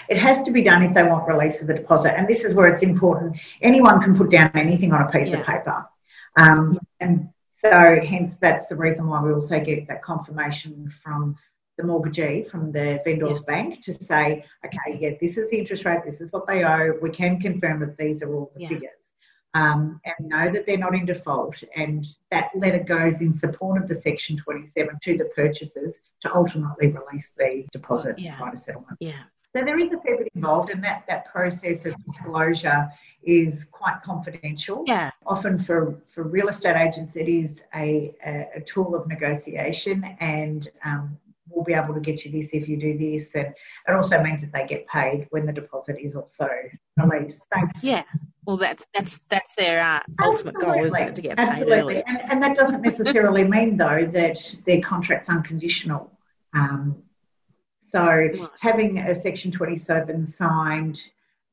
it 0.08 0.16
has 0.16 0.42
to 0.42 0.50
be 0.50 0.62
done 0.62 0.82
if 0.82 0.94
they 0.94 1.02
want 1.02 1.28
release 1.28 1.60
of 1.60 1.66
the 1.66 1.74
deposit, 1.74 2.18
and 2.18 2.26
this 2.26 2.44
is 2.44 2.54
where 2.54 2.72
it's 2.72 2.82
important. 2.82 3.36
Anyone 3.60 4.00
can 4.00 4.16
put 4.16 4.30
down 4.30 4.50
anything 4.54 4.92
on 4.94 5.02
a 5.02 5.10
piece 5.10 5.28
yeah. 5.28 5.40
of 5.40 5.46
paper, 5.46 5.84
um, 6.38 6.78
and 6.98 7.28
so 7.64 8.00
hence 8.04 8.36
that's 8.40 8.66
the 8.66 8.76
reason 8.76 9.06
why 9.06 9.22
we 9.22 9.32
also 9.32 9.60
get 9.60 9.86
that 9.86 10.02
confirmation 10.02 10.92
from 11.02 11.36
the 11.78 11.84
mortgagee, 11.84 12.44
from 12.44 12.72
the 12.72 13.00
vendor's 13.04 13.38
yes. 13.38 13.44
bank 13.44 13.84
to 13.84 13.94
say, 13.94 14.44
okay, 14.64 14.98
yeah, 15.00 15.10
this 15.20 15.36
is 15.36 15.50
the 15.50 15.58
interest 15.58 15.84
rate, 15.84 16.00
this 16.04 16.20
is 16.20 16.32
what 16.32 16.46
they 16.46 16.64
owe. 16.64 16.98
We 17.00 17.10
can 17.10 17.40
confirm 17.40 17.80
that 17.80 17.96
these 17.96 18.22
are 18.22 18.34
all 18.34 18.50
the 18.54 18.62
yeah. 18.62 18.68
figures. 18.68 18.90
Um, 19.54 20.00
and 20.06 20.28
know 20.30 20.50
that 20.50 20.64
they're 20.66 20.78
not 20.78 20.94
in 20.94 21.04
default. 21.04 21.62
And 21.76 22.06
that 22.30 22.50
letter 22.56 22.82
goes 22.82 23.20
in 23.20 23.34
support 23.34 23.82
of 23.82 23.86
the 23.86 23.94
Section 23.94 24.38
27 24.38 24.98
to 25.02 25.18
the 25.18 25.26
purchasers 25.36 25.98
to 26.22 26.34
ultimately 26.34 26.86
release 26.86 27.32
the 27.36 27.66
deposit 27.70 28.18
yeah. 28.18 28.38
by 28.38 28.50
the 28.50 28.56
settlement. 28.56 28.96
Yeah. 28.98 29.22
So 29.54 29.62
there 29.64 29.78
is 29.78 29.92
a 29.92 29.98
fair 29.98 30.16
bit 30.16 30.28
involved, 30.34 30.70
and 30.70 30.82
that, 30.82 31.04
that 31.08 31.26
process 31.26 31.84
of 31.84 31.94
disclosure 32.04 32.88
is 33.22 33.66
quite 33.70 34.00
confidential. 34.02 34.82
Yeah. 34.86 35.10
Often 35.26 35.64
for, 35.64 36.00
for 36.14 36.22
real 36.22 36.48
estate 36.48 36.76
agents, 36.76 37.12
it 37.16 37.28
is 37.28 37.60
a, 37.74 38.14
a, 38.24 38.48
a 38.56 38.60
tool 38.62 38.94
of 38.94 39.06
negotiation, 39.06 40.04
and 40.20 40.70
um, 40.84 41.18
we'll 41.50 41.64
be 41.64 41.74
able 41.74 41.92
to 41.92 42.00
get 42.00 42.24
you 42.24 42.32
this 42.32 42.50
if 42.54 42.66
you 42.66 42.78
do 42.78 42.96
this. 42.96 43.28
And 43.34 43.48
it 43.88 43.94
also 43.94 44.22
means 44.22 44.40
that 44.40 44.52
they 44.54 44.66
get 44.66 44.86
paid 44.86 45.26
when 45.30 45.44
the 45.44 45.52
deposit 45.52 45.98
is 46.00 46.16
also 46.16 46.48
released. 46.96 47.42
So, 47.54 47.60
yeah. 47.82 48.04
Well, 48.46 48.56
that's 48.56 48.84
that's 48.94 49.18
that's 49.28 49.54
their 49.54 49.82
uh, 49.82 50.00
ultimate 50.20 50.54
goal, 50.54 50.82
isn't 50.82 51.08
it, 51.08 51.14
to 51.14 51.20
get 51.20 51.36
paid 51.36 51.48
absolutely. 51.48 51.76
early? 51.78 52.04
And, 52.06 52.20
and 52.32 52.42
that 52.42 52.56
doesn't 52.56 52.80
necessarily 52.80 53.44
mean, 53.44 53.76
though, 53.76 54.08
that 54.12 54.56
their 54.64 54.80
contract's 54.80 55.28
unconditional. 55.28 56.10
Um, 56.54 57.02
so 57.92 58.50
having 58.58 58.98
a 58.98 59.14
Section 59.14 59.52
27 59.52 60.26
signed 60.32 60.98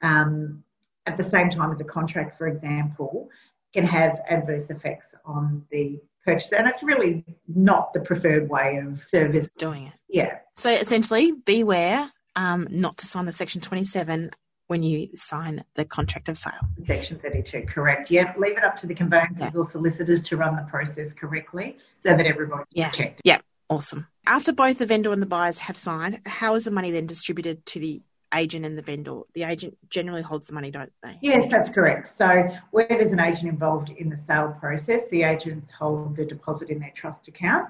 um, 0.01 0.63
at 1.05 1.17
the 1.17 1.23
same 1.23 1.49
time 1.49 1.71
as 1.71 1.81
a 1.81 1.83
contract, 1.83 2.37
for 2.37 2.47
example, 2.47 3.29
can 3.73 3.85
have 3.85 4.21
adverse 4.29 4.69
effects 4.69 5.09
on 5.25 5.65
the 5.71 5.99
purchaser. 6.23 6.55
And 6.55 6.67
it's 6.67 6.83
really 6.83 7.25
not 7.47 7.93
the 7.93 7.99
preferred 7.99 8.49
way 8.49 8.77
of 8.77 9.01
service 9.07 9.47
doing 9.57 9.87
it. 9.87 10.01
Yeah. 10.07 10.39
So 10.55 10.71
essentially, 10.71 11.31
beware 11.31 12.11
um, 12.35 12.67
not 12.69 12.97
to 12.99 13.07
sign 13.07 13.25
the 13.25 13.33
Section 13.33 13.61
27 13.61 14.31
when 14.67 14.83
you 14.83 15.09
sign 15.15 15.63
the 15.73 15.83
contract 15.83 16.29
of 16.29 16.37
sale. 16.37 16.53
Section 16.85 17.19
32, 17.19 17.65
correct. 17.67 18.11
Yeah, 18.11 18.33
leave 18.37 18.57
it 18.57 18.63
up 18.63 18.77
to 18.77 18.87
the 18.87 18.93
conveyancers 18.93 19.51
yeah. 19.53 19.59
or 19.59 19.69
solicitors 19.69 20.21
to 20.25 20.37
run 20.37 20.55
the 20.55 20.61
process 20.63 21.11
correctly 21.11 21.77
so 22.01 22.15
that 22.15 22.25
everybody's 22.25 22.67
yeah. 22.71 22.91
checked. 22.91 23.21
Yeah, 23.23 23.39
awesome. 23.67 24.07
After 24.29 24.53
both 24.53 24.77
the 24.77 24.85
vendor 24.85 25.11
and 25.11 25.23
the 25.23 25.25
buyers 25.25 25.57
have 25.57 25.75
signed, 25.75 26.21
how 26.27 26.53
is 26.53 26.65
the 26.65 26.71
money 26.71 26.91
then 26.91 27.07
distributed 27.07 27.65
to 27.65 27.79
the 27.79 28.03
agent 28.35 28.63
and 28.63 28.77
the 28.77 28.83
vendor? 28.83 29.21
The 29.33 29.41
agent 29.41 29.75
generally 29.89 30.21
holds 30.21 30.47
the 30.47 30.53
money, 30.53 30.69
don't 30.69 30.93
they? 31.01 31.17
Yes, 31.19 31.49
that's 31.49 31.67
correct. 31.67 32.15
So 32.15 32.47
where 32.69 32.85
there's 32.87 33.11
an 33.11 33.19
agent 33.19 33.49
involved 33.49 33.89
in 33.89 34.07
the 34.07 34.15
sale 34.15 34.55
process, 34.59 35.07
the 35.07 35.23
agents 35.23 35.71
hold 35.71 36.15
the 36.15 36.25
deposit 36.25 36.69
in 36.69 36.79
their 36.79 36.91
trust 36.93 37.27
account. 37.27 37.69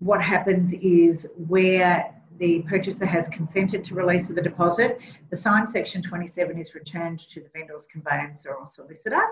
What 0.00 0.20
happens 0.20 0.74
is 0.82 1.26
where 1.48 2.14
the 2.36 2.60
purchaser 2.68 3.06
has 3.06 3.26
consented 3.28 3.82
to 3.86 3.94
release 3.94 4.28
of 4.28 4.36
the 4.36 4.42
deposit, 4.42 4.98
the 5.30 5.36
signed 5.36 5.70
section 5.70 6.02
27 6.02 6.58
is 6.58 6.74
returned 6.74 7.20
to 7.30 7.40
the 7.40 7.48
vendor's 7.54 7.86
conveyancer 7.90 8.52
or 8.52 8.68
solicitor. 8.70 9.22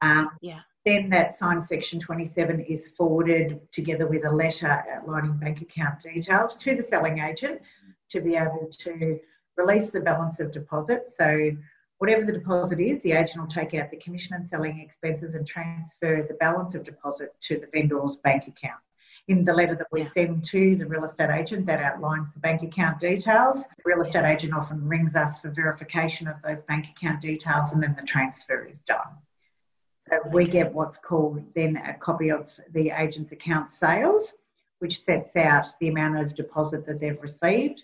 Um, 0.00 0.30
yeah. 0.40 0.60
Then 0.88 1.10
that 1.10 1.34
signed 1.34 1.66
section 1.66 2.00
27 2.00 2.60
is 2.60 2.88
forwarded 2.96 3.60
together 3.72 4.06
with 4.06 4.24
a 4.24 4.30
letter 4.30 4.82
outlining 4.90 5.36
bank 5.36 5.60
account 5.60 6.00
details 6.02 6.56
to 6.56 6.74
the 6.74 6.82
selling 6.82 7.18
agent 7.18 7.60
to 8.08 8.22
be 8.22 8.36
able 8.36 8.70
to 8.78 9.20
release 9.58 9.90
the 9.90 10.00
balance 10.00 10.40
of 10.40 10.50
deposit. 10.50 11.02
So 11.14 11.50
whatever 11.98 12.24
the 12.24 12.32
deposit 12.32 12.80
is, 12.80 13.02
the 13.02 13.12
agent 13.12 13.38
will 13.38 13.48
take 13.48 13.74
out 13.74 13.90
the 13.90 13.98
commission 13.98 14.34
and 14.34 14.46
selling 14.46 14.80
expenses 14.80 15.34
and 15.34 15.46
transfer 15.46 16.24
the 16.26 16.38
balance 16.40 16.74
of 16.74 16.84
deposit 16.84 17.34
to 17.42 17.60
the 17.60 17.68
vendor's 17.70 18.16
bank 18.16 18.44
account. 18.48 18.80
In 19.26 19.44
the 19.44 19.52
letter 19.52 19.74
that 19.74 19.88
we 19.92 20.04
yeah. 20.04 20.10
send 20.14 20.46
to 20.46 20.74
the 20.76 20.86
real 20.86 21.04
estate 21.04 21.28
agent, 21.28 21.66
that 21.66 21.82
outlines 21.82 22.28
the 22.32 22.40
bank 22.40 22.62
account 22.62 22.98
details. 22.98 23.58
The 23.58 23.82
real 23.84 24.00
estate 24.00 24.24
agent 24.24 24.54
often 24.54 24.88
rings 24.88 25.14
us 25.16 25.38
for 25.38 25.50
verification 25.50 26.28
of 26.28 26.36
those 26.42 26.62
bank 26.66 26.86
account 26.96 27.20
details 27.20 27.72
and 27.72 27.82
then 27.82 27.94
the 27.94 28.06
transfer 28.06 28.64
is 28.64 28.78
done. 28.86 29.18
So 30.10 30.20
we 30.30 30.44
get 30.46 30.72
what's 30.72 30.98
called 30.98 31.42
then 31.54 31.76
a 31.76 31.94
copy 31.94 32.30
of 32.30 32.50
the 32.72 32.90
agent's 32.90 33.32
account 33.32 33.72
sales, 33.72 34.34
which 34.78 35.04
sets 35.04 35.34
out 35.36 35.66
the 35.80 35.88
amount 35.88 36.18
of 36.18 36.34
deposit 36.34 36.86
that 36.86 37.00
they've 37.00 37.20
received. 37.20 37.82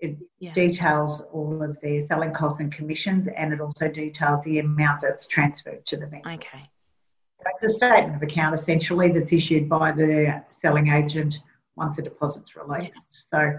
It 0.00 0.16
Yeah. 0.40 0.52
details 0.52 1.20
all 1.32 1.62
of 1.62 1.80
their 1.80 2.04
selling 2.06 2.32
costs 2.32 2.60
and 2.60 2.72
commissions, 2.72 3.28
and 3.28 3.52
it 3.52 3.60
also 3.60 3.88
details 3.88 4.42
the 4.44 4.58
amount 4.58 5.00
that's 5.02 5.26
transferred 5.26 5.86
to 5.86 5.96
the 5.96 6.06
bank. 6.06 6.26
Okay. 6.26 6.64
It's 7.62 7.74
a 7.74 7.76
statement 7.76 8.16
of 8.16 8.22
account 8.22 8.54
essentially 8.54 9.10
that's 9.10 9.32
issued 9.32 9.68
by 9.68 9.92
the 9.92 10.42
selling 10.50 10.88
agent 10.88 11.40
once 11.76 11.98
a 11.98 12.02
deposit's 12.02 12.56
released. 12.56 13.24
So 13.30 13.58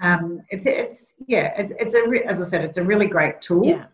um, 0.00 0.42
it's 0.50 0.66
it's 0.66 1.14
yeah 1.26 1.54
it's, 1.60 1.72
it's 1.78 1.94
a 1.94 2.08
re- 2.08 2.24
as 2.24 2.40
I 2.40 2.48
said 2.48 2.64
it's 2.64 2.76
a 2.76 2.82
really 2.82 3.06
great 3.06 3.40
tool, 3.40 3.64
Yeah. 3.64 3.86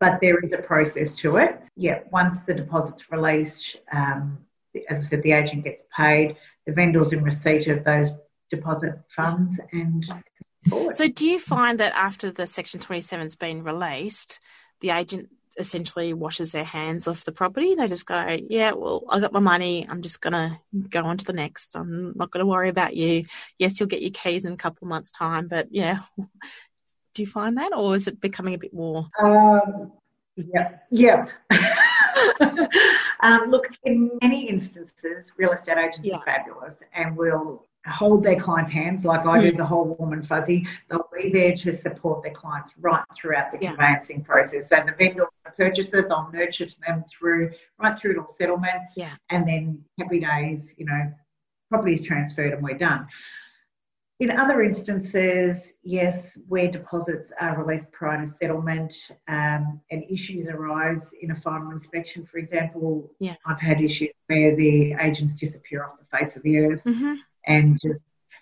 But 0.00 0.18
there 0.20 0.38
is 0.40 0.52
a 0.52 0.58
process 0.58 1.14
to 1.16 1.36
it. 1.36 1.60
Yeah, 1.76 2.00
once 2.10 2.40
the 2.40 2.54
deposit's 2.54 3.10
released, 3.10 3.76
um, 3.92 4.38
as 4.88 5.04
I 5.04 5.08
said, 5.08 5.22
the 5.22 5.32
agent 5.32 5.64
gets 5.64 5.82
paid. 5.96 6.36
The 6.66 6.72
vendor's 6.72 7.12
in 7.12 7.22
receipt 7.22 7.66
of 7.68 7.84
those 7.84 8.10
deposit 8.50 8.94
funds 9.14 9.60
and. 9.72 10.04
So, 10.94 11.08
do 11.08 11.26
you 11.26 11.38
find 11.38 11.78
that 11.80 11.92
after 11.94 12.30
the 12.30 12.46
Section 12.46 12.80
27's 12.80 13.36
been 13.36 13.62
released, 13.62 14.40
the 14.80 14.90
agent 14.90 15.28
essentially 15.58 16.14
washes 16.14 16.52
their 16.52 16.64
hands 16.64 17.06
off 17.06 17.24
the 17.24 17.32
property? 17.32 17.74
They 17.74 17.86
just 17.86 18.06
go, 18.06 18.38
Yeah, 18.48 18.72
well, 18.72 19.04
I 19.10 19.20
got 19.20 19.32
my 19.32 19.40
money. 19.40 19.86
I'm 19.88 20.00
just 20.00 20.22
going 20.22 20.32
to 20.32 20.58
go 20.88 21.04
on 21.04 21.18
to 21.18 21.24
the 21.24 21.34
next. 21.34 21.76
I'm 21.76 22.14
not 22.16 22.30
going 22.30 22.40
to 22.40 22.50
worry 22.50 22.70
about 22.70 22.96
you. 22.96 23.24
Yes, 23.58 23.78
you'll 23.78 23.90
get 23.90 24.02
your 24.02 24.10
keys 24.10 24.46
in 24.46 24.54
a 24.54 24.56
couple 24.56 24.86
of 24.86 24.90
months' 24.90 25.10
time, 25.10 25.48
but 25.48 25.68
yeah. 25.70 26.00
Do 27.14 27.22
you 27.22 27.28
find 27.28 27.56
that, 27.58 27.72
or 27.72 27.94
is 27.94 28.08
it 28.08 28.20
becoming 28.20 28.54
a 28.54 28.58
bit 28.58 28.74
more? 28.74 29.08
Um, 29.22 29.92
yeah, 30.36 30.78
yeah. 30.90 31.26
um, 33.20 33.50
look, 33.50 33.68
in 33.84 34.10
many 34.20 34.48
instances, 34.48 35.30
real 35.36 35.52
estate 35.52 35.78
agents 35.78 36.00
Yeah. 36.02 36.16
are 36.16 36.24
fabulous 36.24 36.80
and 36.92 37.16
will 37.16 37.66
hold 37.86 38.24
their 38.24 38.36
clients' 38.36 38.72
hands 38.72 39.04
like 39.04 39.26
I 39.26 39.38
do 39.38 39.52
the 39.52 39.64
whole 39.64 39.94
warm 39.98 40.14
and 40.14 40.26
fuzzy. 40.26 40.66
They'll 40.88 41.08
be 41.14 41.30
there 41.30 41.54
to 41.54 41.72
support 41.76 42.22
their 42.24 42.32
clients 42.32 42.72
right 42.80 43.04
throughout 43.14 43.52
the 43.52 43.58
Yeah. 43.60 43.70
conveyancing 43.70 44.24
process. 44.24 44.70
So 44.70 44.82
the 44.84 44.92
vendor, 44.92 45.26
the 45.44 45.50
purchaser, 45.52 46.02
they'll 46.02 46.30
nurture 46.32 46.66
them 46.86 47.04
through 47.08 47.52
right 47.78 47.96
through 47.96 48.14
till 48.14 48.26
settlement. 48.38 48.82
Yeah. 48.96 49.14
And 49.30 49.46
then 49.46 49.84
happy 50.00 50.18
days, 50.20 50.74
you 50.78 50.86
know, 50.86 51.12
property 51.70 51.94
is 51.94 52.02
transferred 52.02 52.54
and 52.54 52.62
we're 52.62 52.78
done. 52.78 53.06
In 54.24 54.30
other 54.30 54.62
instances, 54.62 55.74
yes, 55.82 56.38
where 56.48 56.70
deposits 56.70 57.30
are 57.42 57.62
released 57.62 57.92
prior 57.92 58.24
to 58.24 58.32
settlement 58.32 58.94
um, 59.28 59.82
and 59.90 60.02
issues 60.08 60.48
arise 60.48 61.12
in 61.20 61.32
a 61.32 61.36
final 61.36 61.72
inspection, 61.72 62.24
for 62.24 62.38
example, 62.38 63.10
Yeah. 63.18 63.34
I've 63.44 63.60
had 63.60 63.82
issues 63.82 64.14
where 64.28 64.56
the 64.56 64.94
agents 64.94 65.34
disappear 65.34 65.84
off 65.84 65.98
the 65.98 66.16
face 66.16 66.36
of 66.36 66.42
the 66.42 66.56
earth 66.58 66.84
hmm 66.84 67.16
and 67.46 67.78
just 67.82 68.00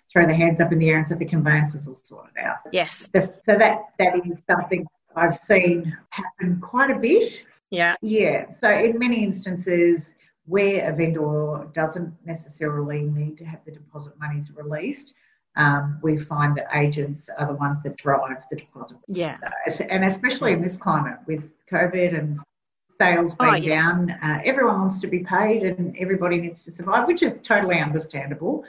throw 0.09 0.25
their 0.25 0.37
hands 0.37 0.61
up 0.61 0.71
in 0.71 0.79
the 0.79 0.89
air 0.89 0.99
and 0.99 1.05
say 1.05 1.15
the 1.15 1.25
conveyances 1.25 1.85
will 1.85 1.99
sort 2.05 2.29
it 2.33 2.41
out. 2.41 2.59
Yes. 2.71 3.09
So 3.13 3.19
so 3.45 3.57
that, 3.57 3.79
that 3.99 4.15
is 4.25 4.41
something 4.49 4.87
I've 5.17 5.37
seen 5.37 5.97
happen 6.11 6.61
quite 6.61 6.91
a 6.91 6.95
bit. 6.97 7.45
Yeah. 7.71 7.95
Yeah, 8.01 8.45
so 8.61 8.69
in 8.69 8.97
many 8.97 9.21
instances 9.21 10.11
where 10.45 10.89
a 10.89 10.95
vendor 10.95 11.67
doesn't 11.73 12.13
necessarily 12.25 13.01
need 13.01 13.37
to 13.39 13.43
have 13.43 13.59
the 13.65 13.71
deposit 13.73 14.13
monies 14.17 14.49
released, 14.55 15.13
um, 15.55 15.99
we 16.01 16.17
find 16.17 16.55
that 16.57 16.67
agents 16.73 17.29
are 17.37 17.47
the 17.47 17.53
ones 17.53 17.77
that 17.83 17.97
drive 17.97 18.43
the 18.49 18.57
deposit. 18.57 18.97
Yeah. 19.07 19.37
And 19.89 20.05
especially 20.05 20.53
in 20.53 20.61
this 20.61 20.77
climate 20.77 21.19
with 21.27 21.43
COVID 21.71 22.17
and 22.17 22.39
sales 22.99 23.35
Oh, 23.39 23.51
being 23.51 23.63
yeah. 23.63 23.81
down, 23.81 24.11
uh, 24.11 24.41
everyone 24.43 24.79
wants 24.81 24.99
to 25.01 25.07
be 25.07 25.19
paid 25.19 25.63
and 25.63 25.95
everybody 25.97 26.39
needs 26.39 26.63
to 26.63 26.75
survive, 26.75 27.07
which 27.07 27.21
is 27.21 27.33
totally 27.43 27.79
understandable. 27.79 28.63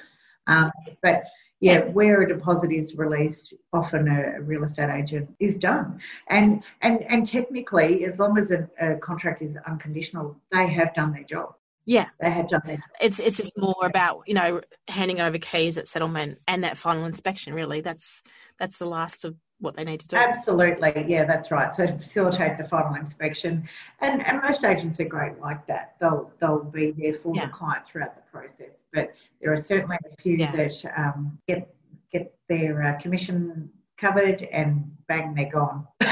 Um, 0.47 0.71
but 1.03 1.25
yeah, 1.61 1.85
where 1.85 2.21
a 2.21 2.29
deposit 2.29 2.71
is 2.73 2.97
released, 2.97 3.55
often 3.73 4.09
a, 4.09 4.39
a 4.39 4.43
real 4.43 4.65
estate 4.65 4.91
agent 4.91 5.35
is 5.41 5.57
done. 5.57 5.99
And 6.29 6.63
and 6.83 7.03
and 7.05 7.27
technically, 7.27 8.05
as 8.05 8.19
long 8.19 8.37
as 8.37 8.51
a, 8.51 8.69
a 8.79 8.97
contract 8.97 9.41
is 9.41 9.57
unconditional, 9.67 10.37
they 10.53 10.69
have 10.69 10.95
done 10.95 11.13
their 11.13 11.23
job. 11.23 11.55
Yeah. 11.87 12.09
They 12.21 12.31
have 12.31 12.49
done 12.49 12.63
job. 12.67 12.79
It's 13.01 13.21
it's 13.21 13.37
just 13.37 13.57
more 13.59 13.75
about 13.83 14.23
you 14.27 14.35
know 14.35 14.61
handing 14.89 15.21
over 15.21 15.39
keys 15.39 15.77
at 15.79 15.87
settlement 15.89 16.39
and 16.49 16.65
that 16.65 16.77
final 16.79 17.05
inspection. 17.05 17.55
Really, 17.55 17.81
that's 17.81 18.23
that's 18.59 18.79
the 18.79 18.87
last 18.87 19.25
of 19.25 19.37
what 19.61 19.77
they 19.77 19.85
need 19.85 20.01
to 20.01 20.09
do. 20.09 20.17
Absolutely, 20.17 21.05
yeah, 21.09 21.25
that's 21.25 21.51
right. 21.51 21.75
So 21.75 21.87
to 21.87 21.97
facilitate 21.99 22.59
the 22.59 22.65
final 22.65 22.95
inspection, 22.95 23.69
and 24.01 24.27
and 24.27 24.43
most 24.43 24.65
agents 24.65 24.99
are 25.01 25.05
great 25.05 25.39
like 25.41 25.67
that. 25.67 25.95
They'll 26.01 26.31
they'll 26.41 26.65
be 26.65 26.93
there 26.97 27.15
for 27.15 27.35
Yeah. 27.35 27.47
the 27.47 27.53
client 27.53 27.87
throughout 27.87 28.15
the 28.17 28.23
process. 28.31 28.75
But 28.93 29.13
there 29.41 29.53
are 29.53 29.63
certainly 29.63 29.97
a 30.11 30.17
few 30.23 30.37
Yeah. 30.37 30.53
that 30.53 30.85
um, 30.97 31.39
get 31.47 31.75
get 32.13 32.35
their 32.49 32.83
uh, 32.83 33.01
commission 33.01 33.71
covered 33.99 34.43
and 34.53 34.91
bang, 35.09 35.35
they're 35.35 35.51
gone. 35.51 35.87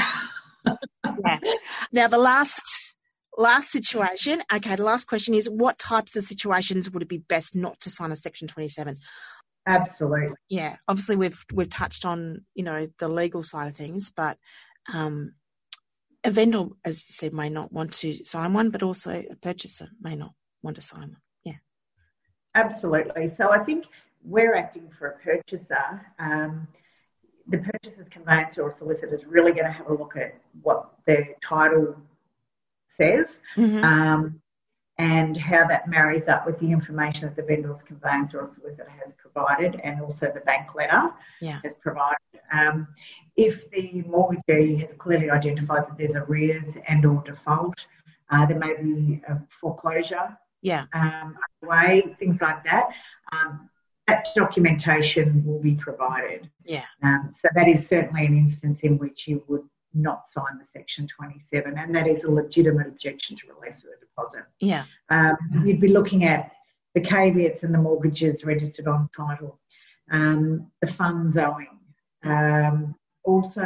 Yeah. 1.25 1.39
Now 1.91 2.07
the 2.07 2.17
last 2.17 2.92
last 3.37 3.71
situation. 3.71 4.41
Okay, 4.53 4.75
the 4.75 4.83
last 4.83 5.05
question 5.05 5.33
is: 5.33 5.49
What 5.49 5.79
types 5.79 6.15
of 6.15 6.23
situations 6.23 6.89
would 6.91 7.03
it 7.03 7.09
be 7.09 7.17
best 7.17 7.55
not 7.55 7.79
to 7.81 7.89
sign 7.89 8.11
a 8.11 8.15
Section 8.15 8.47
Twenty 8.47 8.69
Seven? 8.69 8.97
Absolutely. 9.65 10.35
Yeah, 10.49 10.75
obviously 10.87 11.15
we've 11.15 11.43
we've 11.53 11.69
touched 11.69 12.05
on 12.05 12.45
you 12.53 12.63
know 12.63 12.87
the 12.99 13.07
legal 13.07 13.43
side 13.43 13.67
of 13.67 13.75
things, 13.75 14.11
but 14.15 14.37
um, 14.93 15.35
a 16.23 16.31
vendor, 16.31 16.65
as 16.83 17.07
you 17.07 17.13
said, 17.13 17.33
may 17.33 17.49
not 17.49 17.71
want 17.71 17.93
to 17.93 18.23
sign 18.23 18.53
one, 18.53 18.69
but 18.69 18.83
also 18.83 19.11
a 19.11 19.35
purchaser 19.41 19.89
may 20.01 20.15
not 20.15 20.33
want 20.61 20.75
to 20.75 20.81
sign 20.81 21.01
one. 21.01 21.17
Yeah. 21.43 21.55
Absolutely. 22.55 23.27
So 23.29 23.51
I 23.51 23.59
think 23.59 23.85
we're 24.23 24.55
acting 24.55 24.89
for 24.97 25.07
a 25.07 25.17
purchaser. 25.19 26.01
Um, 26.19 26.67
the 27.47 27.57
purchaser's 27.57 28.07
conveyancer 28.09 28.61
or 28.61 28.71
solicitor 28.73 29.15
is 29.15 29.25
really 29.25 29.51
going 29.51 29.65
to 29.65 29.71
have 29.71 29.87
a 29.87 29.93
look 29.93 30.15
at 30.15 30.35
what 30.61 30.91
their 31.05 31.35
title 31.43 31.95
says 32.97 33.41
Mhm. 33.55 33.83
um, 33.83 34.39
and 34.99 35.35
how 35.35 35.67
that 35.67 35.87
marries 35.89 36.27
up 36.27 36.45
with 36.45 36.59
the 36.59 36.71
information 36.71 37.27
that 37.27 37.35
the 37.35 37.41
vendor's 37.43 37.81
conveyancer 37.81 38.39
or 38.41 38.51
solicitor 38.55 38.91
has 39.03 39.11
provided 39.13 39.79
and 39.83 39.99
also 40.01 40.31
the 40.31 40.41
bank 40.41 40.75
letter 40.75 41.11
Yeah. 41.41 41.59
has 41.63 41.73
provided. 41.75 42.19
Um, 42.51 42.87
if 43.35 43.69
the 43.71 44.03
mortgagee 44.03 44.75
has 44.81 44.93
clearly 44.93 45.31
identified 45.31 45.87
that 45.87 45.97
there's 45.97 46.15
arrears 46.15 46.77
and 46.87 47.03
or 47.05 47.23
default, 47.23 47.87
uh, 48.29 48.45
there 48.45 48.59
may 48.59 48.75
be 48.81 49.21
a 49.27 49.39
foreclosure 49.49 50.37
Yeah. 50.61 50.85
um, 50.93 51.37
underway, 51.63 52.15
things 52.19 52.39
like 52.41 52.63
that. 52.65 52.89
Um, 53.31 53.69
that 54.07 54.27
documentation 54.35 55.43
will 55.45 55.59
be 55.59 55.75
provided. 55.75 56.49
Yeah. 56.65 56.85
Um, 57.01 57.29
so 57.31 57.47
that 57.55 57.67
is 57.67 57.87
certainly 57.87 58.25
an 58.27 58.37
instance 58.37 58.81
in 58.81 58.97
which 58.99 59.27
you 59.27 59.43
would 59.47 59.67
not 59.93 60.27
sign 60.27 60.57
the 60.59 60.65
Section 60.65 61.07
27, 61.07 61.77
and 61.77 61.95
that 61.95 62.07
is 62.07 62.23
a 62.23 62.31
legitimate 62.31 62.87
objection 62.87 63.37
to 63.37 63.53
release 63.53 63.83
of 63.83 63.91
the 63.91 64.05
deposit. 64.05 64.45
Yeah. 64.59 64.85
Um, 65.09 65.37
you'd 65.65 65.81
be 65.81 65.87
looking 65.89 66.25
at 66.25 66.51
the 66.95 67.01
caveats 67.01 67.63
and 67.63 67.73
the 67.73 67.77
mortgages 67.79 68.43
registered 68.43 68.87
on 68.87 69.09
title, 69.15 69.59
um, 70.11 70.71
the 70.81 70.87
funds 70.87 71.37
owing. 71.37 71.79
Um, 72.23 72.95
also, 73.23 73.61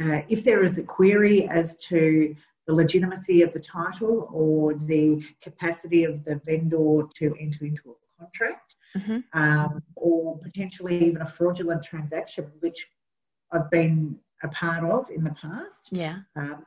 uh, 0.00 0.20
if 0.28 0.44
there 0.44 0.64
is 0.64 0.78
a 0.78 0.82
query 0.82 1.48
as 1.48 1.76
to 1.88 2.34
the 2.66 2.72
legitimacy 2.74 3.42
of 3.42 3.52
the 3.52 3.60
title 3.60 4.28
or 4.32 4.74
the 4.74 5.22
capacity 5.42 6.04
of 6.04 6.24
the 6.24 6.36
vendor 6.44 7.02
to 7.16 7.34
enter 7.40 7.64
into 7.64 7.90
a 7.90 8.20
contract, 8.20 8.74
Mhm. 8.96 9.24
um, 9.32 9.82
or 9.96 10.38
potentially 10.38 11.04
even 11.06 11.20
a 11.22 11.26
fraudulent 11.26 11.82
transaction, 11.82 12.44
which 12.60 12.86
I've 13.52 13.70
been 13.70 14.18
a 14.42 14.48
part 14.48 14.84
of 14.84 15.10
in 15.10 15.24
the 15.24 15.30
past 15.30 15.88
Yeah. 15.90 16.18
um, 16.36 16.64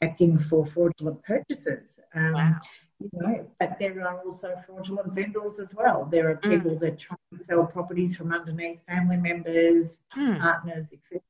acting 0.00 0.38
for 0.38 0.66
fraudulent 0.66 1.22
purchases. 1.22 1.96
Um, 2.14 2.32
Wow. 2.32 2.56
You 3.00 3.10
know, 3.14 3.50
but 3.58 3.80
there 3.80 4.00
are 4.06 4.20
also 4.20 4.54
fraudulent 4.64 5.12
vendors 5.12 5.58
as 5.58 5.74
well. 5.74 6.04
There 6.04 6.30
are 6.30 6.36
people 6.36 6.78
that 6.78 7.00
try 7.00 7.16
and 7.32 7.42
sell 7.42 7.66
properties 7.66 8.14
from 8.14 8.32
underneath 8.32 8.78
family 8.86 9.16
members, 9.16 9.98
Hmm. 10.12 10.36
partners, 10.36 10.86
etc. 10.92 11.20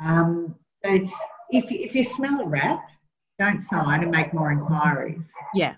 Um, 0.00 0.56
so 0.84 0.90
if, 1.50 1.70
you- 1.70 1.78
if 1.80 1.94
you 1.94 2.02
smell 2.02 2.40
a 2.40 2.44
rat, 2.46 2.80
don't 3.38 3.62
sign 3.62 4.02
and 4.02 4.10
make 4.10 4.34
more 4.34 4.50
inquiries. 4.50 5.32
Yeah. 5.54 5.76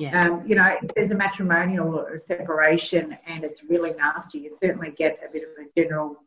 Yeah. 0.00 0.22
Um, 0.24 0.44
you 0.46 0.56
know, 0.56 0.76
if 0.82 0.88
there's 0.94 1.10
a 1.12 1.14
matrimonial 1.16 2.04
separation 2.16 3.16
and 3.26 3.44
it's 3.44 3.62
really 3.62 3.92
nasty, 3.94 4.38
you 4.40 4.56
certainly 4.60 4.90
get 4.90 5.20
a 5.28 5.32
bit 5.32 5.42
of 5.44 5.50
a 5.64 5.68
general 5.80 6.22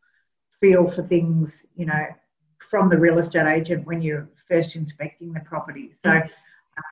feel 0.61 0.89
for 0.89 1.03
things, 1.03 1.65
you 1.75 1.85
know, 1.85 2.05
from 2.59 2.89
the 2.89 2.97
real 2.97 3.19
estate 3.19 3.47
agent 3.47 3.85
when 3.85 4.01
you're 4.01 4.29
first 4.47 4.75
inspecting 4.75 5.33
the 5.33 5.39
property. 5.41 5.91
So 6.05 6.21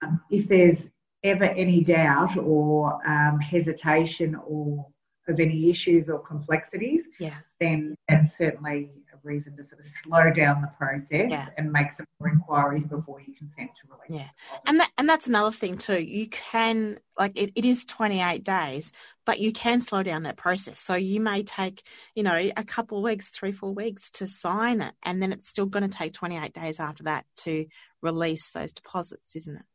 um, 0.03 0.19
if 0.29 0.47
there's 0.47 0.89
ever 1.23 1.45
any 1.45 1.83
doubt 1.83 2.37
or 2.37 2.99
um, 3.07 3.39
hesitation 3.39 4.35
or 4.45 4.85
of 5.27 5.39
any 5.39 5.69
issues 5.69 6.09
or 6.09 6.19
complexities, 6.19 7.03
Yeah. 7.19 7.35
then 7.59 7.95
that's 8.07 8.35
certainly 8.35 8.89
a 9.13 9.17
reason 9.21 9.55
to 9.57 9.63
sort 9.67 9.79
of 9.79 9.85
slow 10.03 10.31
down 10.31 10.61
the 10.61 10.71
process 10.75 11.29
Yeah. 11.29 11.49
and 11.57 11.71
make 11.71 11.91
some 11.91 12.07
more 12.19 12.29
inquiries 12.29 12.85
before 12.85 13.21
you 13.21 13.35
consent 13.35 13.69
to 13.81 13.93
release. 13.93 14.21
Yeah. 14.21 14.29
And 14.65 14.79
that, 14.79 14.89
and 14.97 15.07
that's 15.07 15.27
another 15.27 15.51
thing 15.51 15.77
too. 15.77 16.01
You 16.03 16.27
can 16.29 16.97
like 17.19 17.33
it, 17.37 17.51
it 17.55 17.63
is 17.63 17.85
28 17.85 18.43
days, 18.43 18.91
but 19.29 19.39
you 19.39 19.53
can 19.53 19.79
slow 19.79 20.01
down 20.01 20.23
that 20.23 20.37
process. 20.37 20.79
So 20.79 20.95
you 20.95 21.19
may 21.19 21.43
take, 21.43 21.83
you 22.15 22.23
know, 22.23 22.33
a 22.33 22.63
couple 22.63 22.97
of 22.97 23.03
weeks, 23.03 23.29
three, 23.29 23.51
four 23.51 23.71
weeks 23.71 24.09
to 24.13 24.27
sign 24.27 24.81
it, 24.81 24.95
and 25.03 25.21
then 25.21 25.31
it's 25.31 25.47
still 25.47 25.67
going 25.67 25.87
to 25.87 25.95
take 25.95 26.13
28 26.13 26.51
days 26.51 26.79
after 26.79 27.03
that 27.03 27.27
to 27.43 27.67
release 28.01 28.49
those 28.49 28.73
deposits, 28.73 29.35
isn't 29.35 29.57
it? 29.57 29.65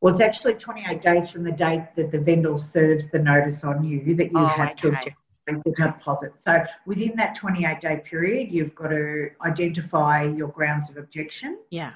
Well, 0.00 0.14
it's 0.14 0.22
actually 0.22 0.54
28 0.54 1.02
days 1.02 1.28
from 1.28 1.44
the 1.44 1.52
date 1.52 1.84
that 1.96 2.12
the 2.12 2.18
vendor 2.18 2.56
serves 2.56 3.08
the 3.08 3.18
notice 3.18 3.62
on 3.62 3.84
you 3.84 4.14
that 4.14 4.32
you 4.32 4.32
Oh, 4.36 4.46
have 4.46 4.74
to 4.76 4.88
okay. 4.88 5.14
release 5.46 5.62
the 5.64 5.72
deposit. 5.72 6.32
So 6.38 6.64
within 6.86 7.12
that 7.16 7.34
28 7.34 7.78
day 7.78 8.00
period, 8.02 8.50
you've 8.50 8.74
got 8.74 8.88
to 8.88 9.32
identify 9.42 10.24
your 10.24 10.48
grounds 10.48 10.88
of 10.88 10.96
objection. 10.96 11.58
Yeah. 11.68 11.92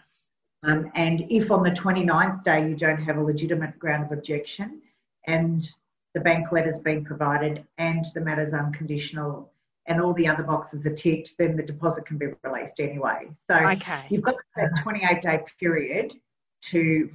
Um, 0.63 0.93
and 0.95 1.25
if 1.31 1.51
on 1.51 1.63
the 1.63 1.71
29th 1.71 2.45
day 2.45 2.69
you 2.69 2.77
don't 2.77 3.03
have 3.03 3.17
a 3.17 3.23
legitimate 3.23 3.79
ground 3.79 4.05
of 4.05 4.13
objection 4.13 4.83
and 5.27 5.67
the 6.17 6.21
bank 6.23 6.51
letter's 6.51 6.79
been 6.79 7.05
provided 7.05 7.63
and 7.77 8.07
the 8.15 8.21
matter's 8.23 8.55
unconditional 8.55 9.53
and 9.85 10.01
all 10.01 10.15
the 10.15 10.27
other 10.27 10.43
boxes 10.43 10.85
are 10.87 10.95
ticked, 10.95 11.35
then 11.37 11.55
the 11.59 11.63
deposit 11.63 12.07
can 12.07 12.17
be 12.17 12.25
released 12.43 12.81
anyway. 12.81 13.29
So 13.47 13.55
Okay. 13.55 14.01
you've 14.09 14.23
got 14.23 14.37
that 14.57 14.71
28 14.83 15.21
day 15.21 15.41
period 15.61 16.15
to 16.73 17.11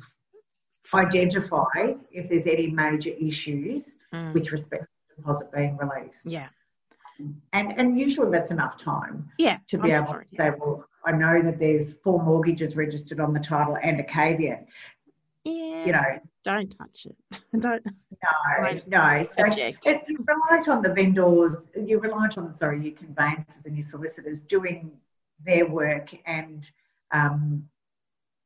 identify 0.94 1.96
if 2.12 2.30
there's 2.30 2.46
any 2.46 2.68
major 2.68 3.10
issues 3.10 3.96
Mm. 4.14 4.34
with 4.34 4.52
respect 4.52 4.84
to 4.84 4.90
the 5.10 5.16
deposit 5.22 5.52
being 5.52 5.78
released. 5.78 6.24
Yeah. 6.26 6.50
And, 7.54 7.74
and 7.80 8.00
usually 8.00 8.30
that's 8.30 8.52
enough 8.52 8.78
time 8.78 9.32
Yeah. 9.40 9.58
to 9.70 9.78
be 9.80 9.94
I'm 9.96 10.04
able 10.04 10.14
sure, 10.14 10.26
to 10.30 10.36
say, 10.38 10.50
well, 10.60 10.86
I 11.06 11.12
know 11.14 11.42
that 11.42 11.58
there's 11.58 11.94
four 12.04 12.22
mortgages 12.22 12.76
registered 12.76 13.20
on 13.20 13.34
the 13.34 13.40
title 13.40 13.78
and 13.82 14.00
a 14.00 14.04
caveat. 14.04 14.68
Yeah. 15.44 15.86
You 15.86 15.92
know, 15.94 16.20
don't 16.44 16.76
touch 16.78 17.06
it. 17.06 17.40
don't 17.60 17.84
no, 17.86 18.82
no. 18.88 19.28
So 19.38 19.46
it, 19.48 20.04
you 20.08 20.26
relied 20.28 20.68
on 20.68 20.82
the 20.82 20.94
vendors, 20.94 21.56
you 21.76 22.00
relied 22.00 22.38
on, 22.38 22.56
sorry, 22.56 22.84
your 22.84 22.94
conveyancers 22.94 23.66
and 23.66 23.76
your 23.76 23.86
solicitors 23.86 24.40
doing 24.42 24.92
their 25.44 25.68
work 25.68 26.14
and 26.26 26.66
um, 27.12 27.68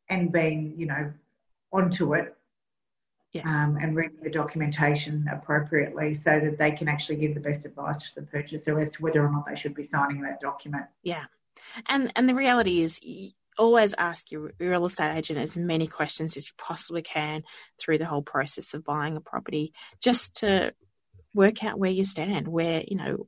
and 0.10 0.32
being, 0.32 0.74
you 0.78 0.86
know, 0.86 1.12
onto 1.72 2.14
it 2.14 2.36
Yeah. 3.34 3.44
um, 3.44 3.78
and 3.82 3.96
reading 3.96 4.18
the 4.24 4.30
documentation 4.30 5.28
appropriately 5.32 6.16
so 6.16 6.40
that 6.40 6.58
they 6.58 6.72
can 6.72 6.88
actually 6.88 7.18
give 7.18 7.34
the 7.34 7.42
best 7.42 7.66
advice 7.66 7.98
to 7.98 8.22
the 8.22 8.28
purchaser 8.28 8.80
as 8.80 8.92
to 8.92 9.02
whether 9.02 9.24
or 9.26 9.30
not 9.32 9.46
they 9.46 9.56
should 9.56 9.76
be 9.76 9.84
signing 9.84 10.22
that 10.22 10.40
document. 10.40 10.86
Yeah. 11.04 11.26
And 11.88 12.12
and 12.16 12.30
the 12.30 12.36
reality 12.36 12.82
is 12.82 13.00
always 13.58 13.94
ask 13.98 14.32
your 14.32 14.52
real 14.60 14.86
estate 14.86 15.16
agent 15.16 15.40
as 15.40 15.58
many 15.58 15.88
questions 15.88 16.36
as 16.38 16.48
you 16.48 16.54
possibly 16.58 17.02
can 17.02 17.44
through 17.80 17.98
the 17.98 18.06
whole 18.06 18.22
process 18.22 18.74
of 18.74 18.84
buying 18.84 19.16
a 19.16 19.22
property 19.22 19.74
just 20.02 20.38
to 20.38 20.74
work 21.34 21.64
out 21.64 21.80
where 21.80 21.92
you 21.92 22.04
stand, 22.04 22.48
where, 22.48 22.84
you 22.88 22.98
know, 22.98 23.28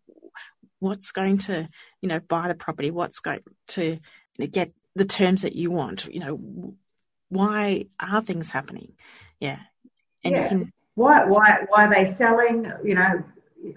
what's 0.79 1.11
going 1.11 1.37
to, 1.37 1.67
you 2.01 2.09
know, 2.09 2.19
buy 2.19 2.47
the 2.47 2.55
property, 2.55 2.91
what's 2.91 3.19
going 3.19 3.39
to 3.67 3.83
you 3.83 3.99
know, 4.37 4.47
get 4.47 4.71
the 4.95 5.05
terms 5.05 5.41
that 5.43 5.55
you 5.55 5.71
want, 5.71 6.05
you 6.05 6.19
know, 6.19 6.75
why 7.29 7.85
are 7.99 8.21
things 8.21 8.49
happening? 8.49 8.93
Yeah. 9.39 9.59
And 10.23 10.35
Yeah. 10.35 10.43
you 10.43 10.47
can 10.49 10.73
why 10.97 11.23
why 11.25 11.59
why 11.69 11.85
are 11.85 11.93
they 11.93 12.11
selling 12.13 12.71
you 12.83 12.95
know 12.95 13.23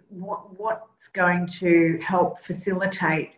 what 0.08 0.58
what's 0.58 1.08
going 1.12 1.46
to 1.46 1.98
help 2.02 2.40
facilitate 2.40 3.32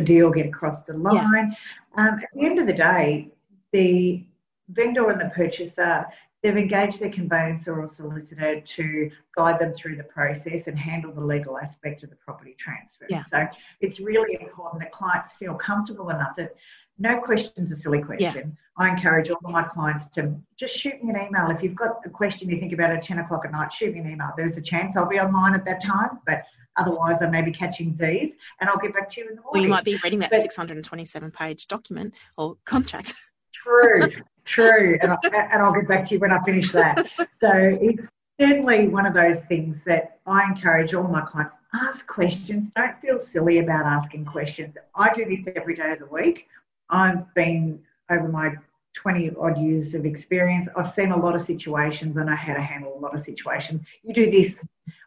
the 0.00 0.06
deal 0.06 0.30
get 0.30 0.46
across 0.46 0.82
the 0.84 0.94
line 0.94 1.54
um, 1.96 2.20
at 2.22 2.28
the 2.34 2.44
end 2.44 2.58
of 2.58 2.66
the 2.66 2.72
day 2.72 3.28
the 3.72 4.24
vendor 4.70 5.10
and 5.10 5.20
the 5.20 5.30
purchaser 5.30 6.06
they've 6.42 6.56
engaged 6.56 7.00
their 7.00 7.10
conveyancer 7.10 7.78
or 7.78 7.86
solicitor 7.86 8.60
to 8.62 9.10
guide 9.36 9.58
them 9.60 9.74
through 9.74 9.96
the 9.96 10.04
process 10.04 10.68
and 10.68 10.78
handle 10.78 11.12
the 11.12 11.20
legal 11.20 11.58
aspect 11.58 12.02
of 12.02 12.08
the 12.08 12.16
property 12.16 12.56
transfer 12.58 13.06
Yeah. 13.10 13.24
so 13.24 13.46
it's 13.80 14.00
really 14.00 14.38
important 14.40 14.80
that 14.82 14.90
clients 14.92 15.34
feel 15.34 15.54
comfortable 15.54 16.08
enough 16.10 16.34
that 16.36 16.54
no 17.02 17.18
question's 17.18 17.72
a 17.72 17.76
silly 17.76 18.02
question. 18.02 18.54
I 18.76 18.90
encourage 18.90 19.30
all 19.30 19.40
of 19.42 19.50
my 19.50 19.62
clients 19.62 20.06
to 20.08 20.34
just 20.58 20.76
shoot 20.76 21.02
me 21.02 21.08
an 21.08 21.16
email. 21.16 21.50
If 21.50 21.62
you've 21.62 21.74
got 21.74 22.02
a 22.04 22.10
question 22.10 22.50
you 22.50 22.60
think 22.60 22.74
about 22.74 22.90
at 22.90 23.02
10 23.02 23.20
o'clock 23.20 23.46
at 23.46 23.52
night, 23.52 23.72
shoot 23.72 23.94
me 23.94 24.00
an 24.00 24.10
email. 24.10 24.32
There's 24.36 24.58
a 24.58 24.60
chance 24.60 24.96
I'll 24.96 25.08
be 25.08 25.18
online 25.18 25.54
at 25.54 25.64
that 25.64 25.82
time, 25.82 26.20
but 26.26 26.44
otherwise 26.76 27.22
I 27.22 27.26
may 27.26 27.42
be 27.42 27.52
catching 27.52 27.92
Z's 27.92 28.32
and 28.60 28.70
I'll 28.70 28.78
get 28.78 28.94
back 28.94 29.10
to 29.10 29.20
you 29.20 29.28
in 29.28 29.34
the 29.36 29.40
or 29.42 29.44
morning. 29.44 29.62
you 29.64 29.68
might 29.68 29.84
be 29.84 29.98
reading 30.02 30.18
that 30.20 30.30
But- 30.30 30.42
627 30.42 31.30
page 31.32 31.66
document 31.66 32.14
or 32.36 32.56
contract. 32.64 33.14
True, 33.52 34.08
true. 34.44 34.96
And, 35.02 35.12
I, 35.12 35.16
and 35.52 35.62
I'll 35.62 35.72
get 35.72 35.88
back 35.88 36.06
to 36.08 36.14
you 36.14 36.20
when 36.20 36.32
I 36.32 36.42
finish 36.44 36.72
that. 36.72 37.06
So 37.40 37.50
it's 37.52 38.02
certainly 38.40 38.88
one 38.88 39.06
of 39.06 39.14
those 39.14 39.38
things 39.48 39.78
that 39.86 40.18
I 40.26 40.44
encourage 40.44 40.94
all 40.94 41.04
my 41.08 41.22
clients 41.22 41.54
ask 41.74 42.06
questions. 42.06 42.70
Don't 42.74 43.00
feel 43.00 43.20
silly 43.20 43.58
about 43.58 43.86
asking 43.86 44.24
questions. 44.24 44.74
I 44.94 45.12
do 45.14 45.24
this 45.24 45.46
every 45.54 45.76
day 45.76 45.92
of 45.92 46.00
the 46.00 46.06
week. 46.06 46.48
I've 46.88 47.32
been 47.34 47.80
over 48.10 48.28
my 48.28 48.54
20 48.94 49.30
odd 49.38 49.56
years 49.58 49.94
of 49.94 50.04
experience. 50.04 50.68
I've 50.76 50.90
seen 50.90 51.12
a 51.12 51.16
lot 51.16 51.36
of 51.36 51.42
situations. 51.42 52.16
And 52.16 52.28
I 52.28 52.32
know 52.32 52.36
how 52.36 52.54
to 52.54 52.60
handle 52.60 52.96
a 52.96 53.00
lot 53.00 53.14
of 53.14 53.20
situations. 53.20 53.86
You 54.02 54.12
do 54.12 54.30
this 54.30 54.60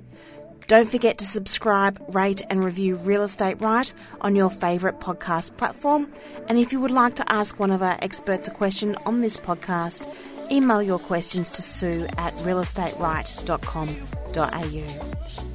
Don't 0.66 0.88
forget 0.88 1.16
to 1.18 1.26
subscribe, 1.26 2.04
rate, 2.12 2.42
and 2.50 2.64
review 2.64 2.96
Real 2.96 3.22
Estate 3.22 3.60
Right 3.60 3.92
on 4.20 4.34
your 4.34 4.50
favourite 4.50 4.98
podcast 5.00 5.56
platform. 5.58 6.12
And 6.48 6.58
if 6.58 6.72
you 6.72 6.80
would 6.80 6.90
like 6.90 7.14
to 7.16 7.32
ask 7.32 7.60
one 7.60 7.70
of 7.70 7.82
our 7.82 7.96
experts 8.02 8.48
a 8.48 8.50
question 8.50 8.96
on 9.06 9.20
this 9.20 9.36
podcast, 9.36 10.12
email 10.50 10.82
your 10.82 10.98
questions 10.98 11.50
to 11.50 11.62
sue 11.62 12.06
at 12.16 12.34
realestateright.com.au. 12.38 14.86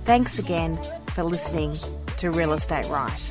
Thanks 0.05 0.39
again 0.39 0.79
for 1.13 1.23
listening 1.23 1.75
to 2.17 2.31
Real 2.31 2.53
Estate 2.53 2.87
Right. 2.89 3.29